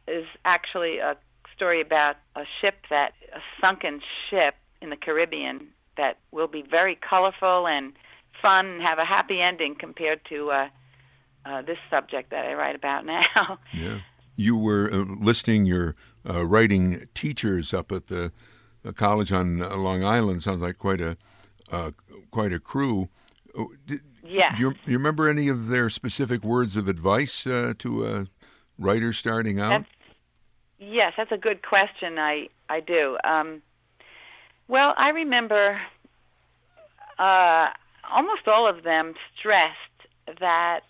is 0.07 0.25
actually 0.45 0.97
a 0.97 1.15
story 1.57 1.81
about 1.81 2.15
a 2.35 2.43
ship 2.61 2.85
that 2.89 3.13
a 3.33 3.39
sunken 3.59 3.99
ship 4.29 4.55
in 4.81 4.91
the 4.91 4.95
Caribbean 4.95 5.67
that 5.97 6.19
will 6.31 6.47
be 6.47 6.61
very 6.61 6.95
colorful 6.95 7.67
and 7.67 7.93
fun 8.41 8.67
and 8.67 8.81
have 8.81 8.99
a 8.99 9.05
happy 9.05 9.41
ending 9.41 9.75
compared 9.75 10.23
to 10.25 10.51
uh, 10.51 10.69
uh, 11.45 11.63
this 11.63 11.79
subject 11.89 12.29
that 12.29 12.45
I 12.45 12.53
write 12.53 12.75
about 12.75 13.05
now. 13.05 13.59
Yeah. 13.73 13.99
You 14.39 14.55
were 14.55 14.87
uh, 14.93 14.97
listing 15.19 15.65
your 15.65 15.95
uh, 16.29 16.45
writing 16.45 17.07
teachers 17.15 17.73
up 17.73 17.91
at 17.91 18.05
the 18.05 18.31
college 18.93 19.31
on 19.31 19.63
uh, 19.63 19.75
Long 19.75 20.03
Island. 20.03 20.43
Sounds 20.43 20.61
like 20.61 20.77
quite 20.77 21.01
a 21.01 21.17
uh, 21.71 21.89
quite 22.29 22.53
a 22.53 22.59
crew. 22.59 23.09
Oh, 23.57 23.71
did, 23.87 24.01
yeah. 24.23 24.55
Do 24.55 24.61
you, 24.61 24.75
you, 24.85 24.97
remember 24.99 25.27
any 25.27 25.47
of 25.47 25.69
their 25.69 25.89
specific 25.89 26.43
words 26.43 26.75
of 26.75 26.87
advice 26.87 27.45
to 27.45 28.05
a 28.05 28.27
writer 28.77 29.11
starting 29.11 29.59
out? 29.59 29.69
That's, 29.69 29.89
yes, 30.79 31.13
that's 31.17 31.31
a 31.31 31.37
good 31.37 31.61
question. 31.61 32.19
I 32.19 32.49
I 32.69 32.79
do. 32.79 33.17
Um, 33.23 33.61
well, 34.67 34.93
I 34.97 35.09
remember 35.09 35.79
uh, 37.17 37.69
almost 38.11 38.47
all 38.47 38.67
of 38.67 38.83
them 38.83 39.15
stressed 39.37 39.75
that 40.39 40.81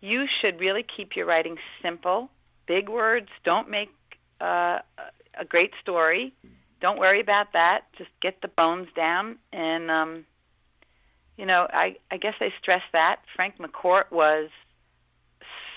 you 0.00 0.26
should 0.26 0.60
really 0.60 0.82
keep 0.82 1.16
your 1.16 1.26
writing 1.26 1.58
simple. 1.82 2.30
Big 2.66 2.88
words 2.88 3.28
don't 3.44 3.68
make 3.68 3.90
uh, 4.40 4.80
a 5.38 5.44
great 5.44 5.72
story. 5.80 6.34
Don't 6.80 6.98
worry 6.98 7.20
about 7.20 7.52
that. 7.54 7.86
Just 7.96 8.10
get 8.20 8.40
the 8.40 8.48
bones 8.48 8.88
down. 8.94 9.38
And, 9.52 9.90
um, 9.90 10.26
you 11.36 11.46
know, 11.46 11.66
I, 11.72 11.96
I 12.10 12.18
guess 12.18 12.34
they 12.38 12.52
stress 12.60 12.82
that. 12.92 13.20
Frank 13.34 13.58
McCourt 13.58 14.10
was 14.12 14.50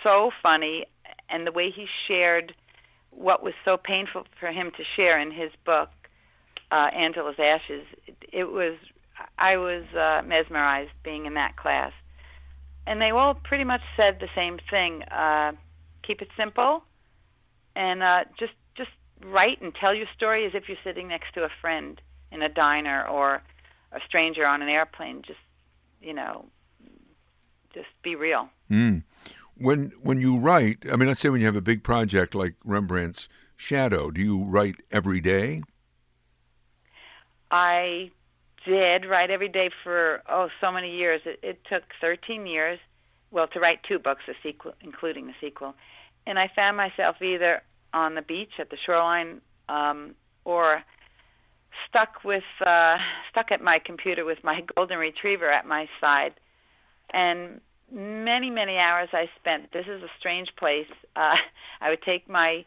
so 0.03 0.31
funny, 0.43 0.85
and 1.29 1.47
the 1.47 1.51
way 1.51 1.71
he 1.71 1.87
shared 2.07 2.53
what 3.11 3.43
was 3.43 3.53
so 3.63 3.77
painful 3.77 4.25
for 4.39 4.51
him 4.51 4.71
to 4.77 4.83
share 4.83 5.19
in 5.19 5.31
his 5.31 5.51
book 5.65 5.89
uh, 6.71 6.89
Angela's 6.93 7.39
Ashes, 7.39 7.85
it, 8.31 8.49
was 8.51 8.75
I 9.37 9.57
was 9.57 9.83
uh, 9.93 10.21
mesmerized 10.25 10.91
being 11.03 11.25
in 11.25 11.33
that 11.35 11.57
class, 11.57 11.91
and 12.87 13.01
they 13.01 13.11
all 13.11 13.35
pretty 13.35 13.65
much 13.65 13.81
said 13.95 14.19
the 14.19 14.29
same 14.33 14.57
thing: 14.69 15.03
uh, 15.03 15.51
keep 16.01 16.21
it 16.21 16.29
simple, 16.37 16.83
and 17.75 18.01
uh, 18.01 18.23
just 18.37 18.53
just 18.75 18.91
write 19.21 19.61
and 19.61 19.75
tell 19.75 19.93
your 19.93 20.07
story 20.15 20.45
as 20.45 20.55
if 20.55 20.69
you're 20.69 20.77
sitting 20.83 21.09
next 21.09 21.33
to 21.33 21.43
a 21.43 21.49
friend 21.59 22.01
in 22.31 22.41
a 22.41 22.49
diner 22.49 23.05
or 23.05 23.43
a 23.91 23.99
stranger 24.07 24.45
on 24.47 24.61
an 24.61 24.69
airplane. 24.69 25.21
Just 25.21 25.39
you 26.01 26.13
know, 26.13 26.45
just 27.73 27.89
be 28.01 28.15
real. 28.15 28.49
Mm. 28.69 29.03
When 29.57 29.91
when 30.01 30.21
you 30.21 30.37
write, 30.37 30.85
I 30.91 30.95
mean, 30.95 31.07
let's 31.07 31.19
say 31.19 31.29
when 31.29 31.41
you 31.41 31.45
have 31.45 31.55
a 31.55 31.61
big 31.61 31.83
project 31.83 32.33
like 32.33 32.55
Rembrandt's 32.65 33.29
Shadow, 33.55 34.09
do 34.09 34.21
you 34.21 34.43
write 34.43 34.75
every 34.91 35.21
day? 35.21 35.61
I 37.51 38.11
did 38.65 39.05
write 39.05 39.29
every 39.29 39.49
day 39.49 39.69
for 39.83 40.23
oh 40.27 40.49
so 40.59 40.71
many 40.71 40.95
years. 40.95 41.21
It, 41.25 41.39
it 41.43 41.63
took 41.65 41.83
13 41.99 42.47
years, 42.47 42.79
well, 43.29 43.47
to 43.49 43.59
write 43.59 43.83
two 43.83 43.99
books, 43.99 44.23
a 44.27 44.33
sequel, 44.41 44.73
including 44.81 45.27
the 45.27 45.35
sequel, 45.39 45.75
and 46.25 46.39
I 46.39 46.47
found 46.47 46.77
myself 46.77 47.21
either 47.21 47.61
on 47.93 48.15
the 48.15 48.21
beach 48.21 48.53
at 48.57 48.69
the 48.69 48.77
shoreline 48.77 49.41
um, 49.69 50.15
or 50.45 50.83
stuck 51.87 52.23
with 52.23 52.43
uh, 52.65 52.97
stuck 53.29 53.51
at 53.51 53.61
my 53.61 53.79
computer 53.79 54.25
with 54.25 54.43
my 54.43 54.61
golden 54.75 54.97
retriever 54.97 55.49
at 55.49 55.65
my 55.65 55.87
side, 55.99 56.33
and 57.11 57.61
many 57.91 58.49
many 58.49 58.77
hours 58.77 59.09
I 59.13 59.29
spent. 59.39 59.71
This 59.71 59.87
is 59.87 60.01
a 60.03 60.09
strange 60.17 60.55
place. 60.55 60.87
Uh, 61.15 61.37
I 61.81 61.89
would 61.89 62.01
take 62.01 62.29
my 62.29 62.65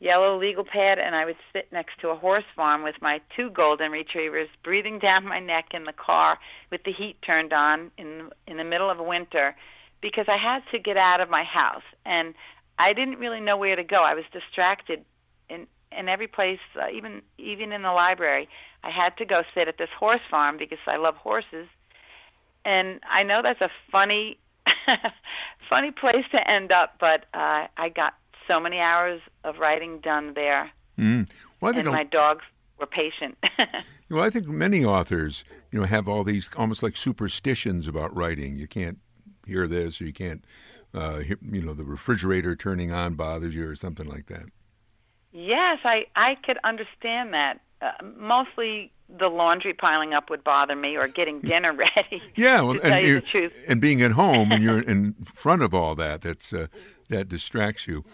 yellow 0.00 0.38
legal 0.38 0.64
pad 0.64 0.98
and 0.98 1.14
I 1.16 1.24
would 1.24 1.36
sit 1.52 1.72
next 1.72 1.98
to 2.00 2.10
a 2.10 2.14
horse 2.14 2.44
farm 2.54 2.82
with 2.82 2.94
my 3.02 3.20
two 3.34 3.50
golden 3.50 3.90
retrievers 3.90 4.48
breathing 4.62 4.98
down 4.98 5.26
my 5.26 5.40
neck 5.40 5.74
in 5.74 5.84
the 5.84 5.92
car 5.92 6.38
with 6.70 6.84
the 6.84 6.92
heat 6.92 7.20
turned 7.22 7.52
on 7.52 7.90
in 7.98 8.30
in 8.46 8.58
the 8.58 8.64
middle 8.64 8.90
of 8.90 8.98
winter 8.98 9.56
because 10.00 10.26
I 10.28 10.36
had 10.36 10.62
to 10.70 10.78
get 10.78 10.96
out 10.96 11.20
of 11.20 11.28
my 11.28 11.42
house 11.42 11.82
and 12.04 12.34
I 12.78 12.92
didn't 12.92 13.18
really 13.18 13.40
know 13.40 13.56
where 13.56 13.74
to 13.74 13.82
go. 13.82 14.02
I 14.04 14.14
was 14.14 14.24
distracted 14.32 15.04
in 15.48 15.66
in 15.90 16.08
every 16.08 16.28
place 16.28 16.60
uh, 16.80 16.88
even 16.92 17.22
even 17.38 17.72
in 17.72 17.82
the 17.82 17.92
library. 17.92 18.48
I 18.84 18.90
had 18.90 19.16
to 19.16 19.24
go 19.24 19.42
sit 19.54 19.66
at 19.66 19.78
this 19.78 19.90
horse 19.98 20.20
farm 20.30 20.56
because 20.58 20.78
I 20.86 20.96
love 20.96 21.16
horses. 21.16 21.66
And 22.64 23.00
I 23.08 23.22
know 23.22 23.42
that's 23.42 23.60
a 23.60 23.70
funny 23.90 24.38
funny 25.68 25.90
place 25.90 26.24
to 26.32 26.50
end 26.50 26.72
up, 26.72 26.94
but 26.98 27.26
uh, 27.34 27.66
I 27.76 27.88
got 27.88 28.14
so 28.46 28.58
many 28.58 28.78
hours 28.78 29.20
of 29.44 29.58
writing 29.58 30.00
done 30.00 30.34
there. 30.34 30.70
Mm. 30.98 31.28
Well, 31.60 31.76
and 31.76 31.86
my 31.86 32.04
dogs 32.04 32.44
were 32.78 32.86
patient. 32.86 33.36
well, 34.10 34.24
I 34.24 34.30
think 34.30 34.48
many 34.48 34.84
authors, 34.84 35.44
you 35.70 35.80
know, 35.80 35.86
have 35.86 36.08
all 36.08 36.24
these 36.24 36.50
almost 36.56 36.82
like 36.82 36.96
superstitions 36.96 37.86
about 37.86 38.14
writing. 38.16 38.56
You 38.56 38.66
can't 38.66 38.98
hear 39.46 39.66
this, 39.66 40.00
or 40.00 40.04
you 40.04 40.12
can't, 40.12 40.44
uh, 40.94 41.18
hear, 41.18 41.38
you 41.42 41.62
know, 41.62 41.74
the 41.74 41.84
refrigerator 41.84 42.56
turning 42.56 42.92
on 42.92 43.14
bothers 43.14 43.54
you, 43.54 43.68
or 43.68 43.76
something 43.76 44.08
like 44.08 44.26
that. 44.26 44.46
Yes, 45.32 45.78
I 45.84 46.06
I 46.16 46.36
could 46.36 46.58
understand 46.64 47.34
that. 47.34 47.60
Uh, 47.80 47.92
mostly 48.16 48.92
the 49.08 49.28
laundry 49.28 49.72
piling 49.72 50.12
up 50.12 50.30
would 50.30 50.44
bother 50.44 50.76
me, 50.76 50.96
or 50.96 51.08
getting 51.08 51.40
dinner 51.42 51.72
ready. 51.72 52.22
yeah, 52.36 52.60
well, 52.60 52.78
and, 52.82 53.22
and 53.68 53.80
being 53.80 54.02
at 54.02 54.12
home 54.12 54.52
and 54.52 54.62
you're 54.62 54.82
in 54.88 55.14
front 55.24 55.62
of 55.62 55.74
all 55.74 55.94
that, 55.96 56.22
that's 56.22 56.52
uh, 56.52 56.66
that 57.08 57.28
distracts 57.28 57.86
you. 57.86 58.04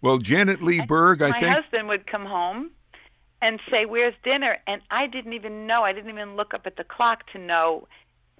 Well, 0.00 0.18
Janet 0.18 0.62
Lee 0.62 0.82
Berg, 0.82 1.22
I 1.22 1.30
my 1.30 1.40
think. 1.40 1.46
My 1.46 1.60
husband 1.60 1.88
would 1.88 2.06
come 2.06 2.26
home 2.26 2.70
and 3.40 3.60
say, 3.70 3.86
Where's 3.86 4.14
dinner? 4.22 4.58
And 4.66 4.82
I 4.90 5.06
didn't 5.06 5.32
even 5.32 5.66
know. 5.66 5.82
I 5.82 5.92
didn't 5.92 6.10
even 6.10 6.36
look 6.36 6.54
up 6.54 6.66
at 6.66 6.76
the 6.76 6.84
clock 6.84 7.30
to 7.32 7.38
know 7.38 7.88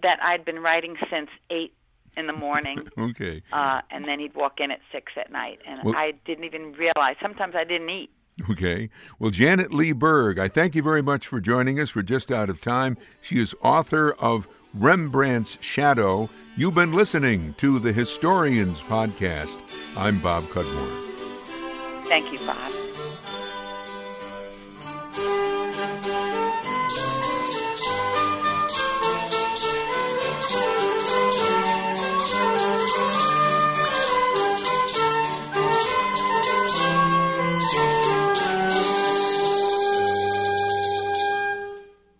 that 0.03 0.23
I'd 0.23 0.45
been 0.45 0.61
writing 0.61 0.97
since 1.11 1.31
8 1.51 1.73
in 2.17 2.27
the 2.27 2.33
morning. 2.33 2.87
okay. 2.99 3.43
Uh, 3.53 3.81
and 3.91 4.05
then 4.07 4.21
he'd 4.21 4.35
walk 4.35 4.61
in 4.61 4.71
at 4.71 4.81
6 4.93 5.13
at 5.17 5.33
night. 5.33 5.61
And 5.67 5.83
well, 5.83 5.97
I 5.97 6.13
didn't 6.25 6.45
even 6.45 6.73
realize. 6.73 7.17
Sometimes 7.21 7.55
I 7.55 7.65
didn't 7.65 7.89
eat. 7.91 8.11
Okay. 8.51 8.91
Well, 9.19 9.31
Janet 9.31 9.73
Lee 9.73 9.93
Berg, 9.93 10.39
I 10.39 10.49
thank 10.49 10.75
you 10.75 10.83
very 10.83 11.03
much 11.03 11.27
for 11.27 11.41
joining 11.41 11.79
us. 11.81 11.95
We're 11.95 12.03
just 12.03 12.33
out 12.33 12.51
of 12.51 12.61
time. 12.61 12.97
She 13.21 13.39
is 13.41 13.55
author 13.63 14.13
of 14.13 14.49
Rembrandt's 14.75 15.57
Shadow. 15.61 16.29
You've 16.57 16.75
been 16.75 16.93
listening 16.93 17.55
to 17.59 17.79
the 17.79 17.93
Historians 17.93 18.81
Podcast. 18.81 19.57
I'm 19.97 20.19
Bob 20.19 20.45
Cudmore. 20.45 21.05
Thank 22.07 22.33
you, 22.33 22.39
Bob. 22.47 22.73